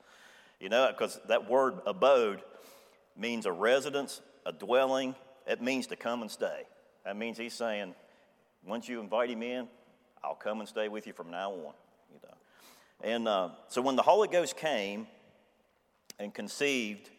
You 0.59 0.69
know, 0.69 0.87
because 0.91 1.19
that 1.29 1.49
word 1.49 1.75
abode 1.87 2.43
means 3.17 3.47
a 3.47 3.51
residence, 3.51 4.21
a 4.45 4.51
dwelling. 4.51 5.15
It 5.47 5.61
means 5.61 5.87
to 5.87 5.95
come 5.95 6.21
and 6.21 6.29
stay. 6.29 6.67
That 7.05 7.17
means 7.17 7.37
he's 7.37 7.53
saying, 7.53 7.95
once 8.65 8.87
you 8.87 8.99
invite 8.99 9.29
him 9.29 9.43
in, 9.43 9.67
I'll 10.23 10.35
come 10.35 10.59
and 10.59 10.69
stay 10.69 10.87
with 10.87 11.07
you 11.07 11.13
from 11.13 11.31
now 11.31 11.51
on. 11.51 11.73
You 12.13 12.19
know. 12.23 12.35
And 13.03 13.27
uh, 13.27 13.49
so 13.67 13.81
when 13.81 13.95
the 13.95 14.03
Holy 14.03 14.27
Ghost 14.27 14.55
came 14.55 15.07
and 16.19 16.33
conceived 16.33 17.09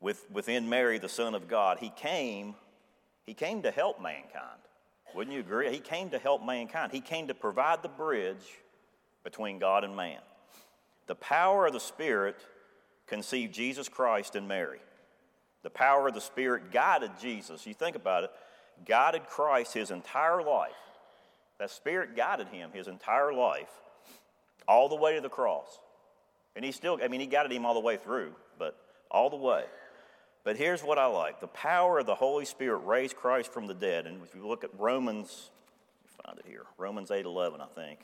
with, 0.00 0.24
within 0.30 0.68
Mary, 0.68 0.98
the 0.98 1.08
Son 1.08 1.34
of 1.34 1.48
God, 1.48 1.78
he 1.78 1.90
came, 1.90 2.54
he 3.24 3.34
came 3.34 3.62
to 3.62 3.70
help 3.70 4.00
mankind. 4.00 4.60
Wouldn't 5.14 5.34
you 5.34 5.40
agree? 5.40 5.70
He 5.70 5.80
came 5.80 6.10
to 6.10 6.18
help 6.18 6.44
mankind. 6.44 6.92
He 6.92 7.00
came 7.00 7.28
to 7.28 7.34
provide 7.34 7.82
the 7.82 7.88
bridge 7.88 8.58
between 9.24 9.58
God 9.58 9.84
and 9.84 9.94
man. 9.94 10.20
The 11.06 11.14
power 11.14 11.66
of 11.66 11.72
the 11.72 11.80
Spirit 11.80 12.36
conceived 13.06 13.52
Jesus 13.52 13.88
Christ 13.88 14.36
in 14.36 14.46
Mary. 14.46 14.80
The 15.62 15.70
power 15.70 16.08
of 16.08 16.14
the 16.14 16.20
Spirit 16.20 16.72
guided 16.72 17.10
Jesus. 17.20 17.66
You 17.66 17.74
think 17.74 17.96
about 17.96 18.24
it, 18.24 18.30
guided 18.86 19.26
Christ 19.26 19.74
his 19.74 19.90
entire 19.90 20.42
life. 20.42 20.72
That 21.58 21.70
Spirit 21.70 22.16
guided 22.16 22.48
him 22.48 22.70
his 22.72 22.88
entire 22.88 23.32
life, 23.32 23.70
all 24.66 24.88
the 24.88 24.96
way 24.96 25.14
to 25.14 25.20
the 25.20 25.28
cross. 25.28 25.78
And 26.56 26.64
he 26.64 26.72
still, 26.72 26.98
I 27.02 27.08
mean, 27.08 27.20
he 27.20 27.26
guided 27.26 27.52
him 27.52 27.64
all 27.64 27.74
the 27.74 27.80
way 27.80 27.96
through, 27.96 28.32
but 28.58 28.76
all 29.10 29.30
the 29.30 29.36
way. 29.36 29.64
But 30.44 30.56
here's 30.56 30.82
what 30.82 30.98
I 30.98 31.06
like 31.06 31.40
the 31.40 31.46
power 31.46 32.00
of 32.00 32.06
the 32.06 32.14
Holy 32.14 32.44
Spirit 32.44 32.78
raised 32.78 33.16
Christ 33.16 33.52
from 33.52 33.66
the 33.66 33.74
dead. 33.74 34.06
And 34.06 34.22
if 34.22 34.34
you 34.34 34.46
look 34.46 34.64
at 34.64 34.70
Romans, 34.78 35.50
find 36.24 36.38
it 36.38 36.44
here, 36.46 36.64
Romans 36.78 37.10
8 37.10 37.24
11, 37.24 37.60
I 37.60 37.66
think. 37.66 38.00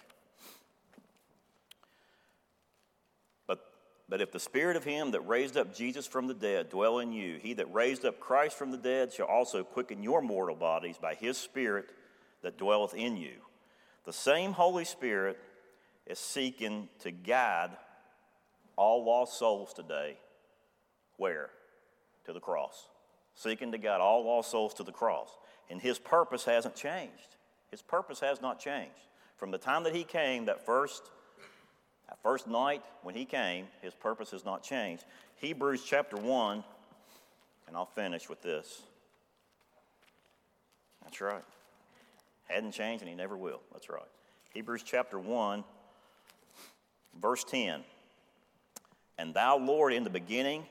But, 4.09 4.21
if 4.23 4.33
the 4.33 4.41
spirit 4.41 4.77
of 4.77 4.85
him 4.85 5.11
that 5.11 5.29
raised 5.29 5.57
up 5.57 5.75
Jesus 5.75 6.07
from 6.07 6.29
the 6.29 6.35
dead 6.35 6.71
dwell 6.71 6.99
in 6.99 7.13
you, 7.13 7.39
he 7.43 7.53
that 7.55 7.73
raised 7.73 8.05
up 8.07 8.21
Christ 8.21 8.57
from 8.57 8.71
the 8.71 8.79
dead 8.79 9.13
shall 9.13 9.27
also 9.27 9.63
quicken 9.63 10.03
your 10.03 10.23
mortal 10.23 10.57
bodies 10.57 10.97
by 10.97 11.15
his 11.15 11.37
spirit 11.37 11.91
that 12.43 12.57
dwelleth 12.57 12.95
in 12.95 13.17
you. 13.17 13.35
The 14.05 14.13
same 14.13 14.53
Holy 14.53 14.87
Spirit 14.87 15.39
is 16.07 16.19
seeking 16.19 16.89
to 17.01 17.11
guide 17.11 17.71
all 18.77 19.05
lost 19.05 19.39
souls 19.39 19.75
today. 19.75 20.17
Where? 21.19 21.51
to 22.29 22.35
the 22.35 22.41
cross, 22.41 22.89
seeking 23.35 23.73
to 23.73 23.79
guide 23.79 24.03
all 24.03 24.25
lost 24.25 24.51
souls 24.51 24.75
to 24.75 24.83
the 24.85 24.93
cross. 24.93 25.31
And 25.71 25.81
his 25.81 25.99
purpose 25.99 26.45
hasn't 26.45 26.77
changed. 26.77 27.37
His 27.71 27.83
purpose 27.83 28.21
has 28.21 28.41
not 28.41 28.61
changed. 28.61 29.01
From 29.37 29.51
the 29.51 29.59
time 29.59 29.83
that 29.85 29.95
he 29.95 30.05
came, 30.05 30.45
that 30.45 30.65
first, 30.65 31.11
that 32.09 32.19
first 32.23 32.47
night 32.47 32.83
when 33.03 33.15
he 33.15 33.25
came, 33.25 33.67
his 33.83 33.95
purpose 33.95 34.31
has 34.31 34.45
not 34.45 34.63
changed. 34.63 35.05
Hebrews 35.37 35.83
chapter 35.85 36.17
1, 36.17 36.65
and 37.67 37.77
I'll 37.77 37.87
finish 37.87 38.29
with 38.29 38.43
this. 38.43 38.83
That's 41.03 41.21
right. 41.21 41.45
Hadn't 42.49 42.73
changed 42.73 43.03
and 43.03 43.09
he 43.09 43.15
never 43.15 43.37
will. 43.37 43.61
That's 43.73 43.89
right. 43.89 44.03
Hebrews 44.55 44.83
chapter 44.85 45.19
1, 45.19 45.65
verse 47.21 47.45
10. 47.45 47.83
And 49.19 49.35
thou, 49.35 49.59
Lord, 49.59 49.93
in 49.93 50.05
the 50.05 50.11
beginning 50.11 50.65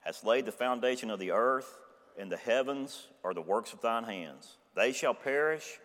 hast 0.00 0.24
laid 0.24 0.46
the 0.46 0.52
foundation 0.52 1.10
of 1.10 1.18
the 1.18 1.32
earth, 1.32 1.80
and 2.18 2.30
the 2.30 2.36
heavens 2.36 3.08
are 3.24 3.34
the 3.34 3.42
works 3.42 3.72
of 3.72 3.80
thine 3.80 4.04
hands. 4.04 4.56
They 4.74 4.92
shall 4.92 5.14
perish, 5.14 5.78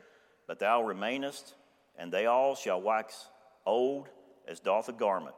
but 0.47 0.59
thou 0.59 0.83
remainest, 0.83 1.55
and 1.97 2.11
they 2.11 2.27
all 2.27 2.55
shall 2.55 2.81
wax 2.81 3.27
old 3.65 4.09
as 4.47 4.59
doth 4.59 4.89
a 4.89 4.93
garment, 4.93 5.35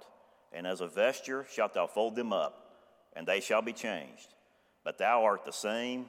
and 0.52 0.66
as 0.66 0.82
a 0.82 0.88
vesture 0.88 1.46
shalt 1.52 1.74
thou 1.74 1.88
fold 1.88 2.16
them 2.16 2.34
up, 2.34 2.78
and 3.16 3.28
they 3.28 3.39
shall 3.39 3.62
be 3.62 3.74
changed. 3.74 4.34
But 4.84 4.98
thou 4.98 5.24
art 5.24 5.46
the 5.46 5.54
same, 5.54 6.06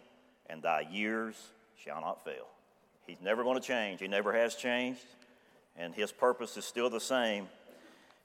and 0.47 0.63
thy 0.63 0.81
years 0.81 1.37
shall 1.77 2.01
not 2.01 2.25
fail. 2.25 2.47
He's 3.07 3.21
never 3.21 3.43
going 3.43 3.61
to 3.61 3.67
change. 3.67 4.01
He 4.01 4.09
never 4.09 4.33
has 4.33 4.55
changed, 4.55 5.05
and 5.77 5.95
his 5.95 6.11
purpose 6.13 6.57
is 6.57 6.65
still 6.65 6.91
the 6.91 7.01
same. 7.01 7.49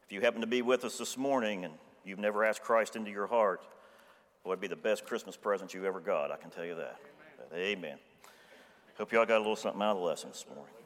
If 0.06 0.12
you 0.12 0.22
happen 0.22 0.42
to 0.42 0.48
be 0.48 0.62
with 0.62 0.86
us 0.86 0.98
this 0.98 1.18
morning 1.18 1.66
and 1.66 1.74
you've 2.04 2.20
never 2.20 2.44
asked 2.44 2.64
Christ 2.64 2.96
into 2.96 3.12
your 3.12 3.28
heart, 3.28 3.62
it'd 4.46 4.60
be 4.60 4.68
the 4.68 4.76
best 4.76 5.06
Christmas 5.06 5.38
present 5.38 5.74
you 5.74 5.86
ever 5.86 6.00
got, 6.00 6.32
I 6.32 6.38
can 6.38 6.50
tell 6.50 6.66
you 6.66 6.76
that. 6.76 6.98
Amen. 7.54 7.78
Amen. 7.78 7.98
Hope 8.98 9.12
y'all 9.12 9.26
got 9.26 9.38
a 9.38 9.40
little 9.40 9.56
something 9.56 9.82
out 9.82 9.92
of 9.92 9.98
the 9.98 10.04
lesson 10.04 10.30
this 10.30 10.46
morning. 10.54 10.79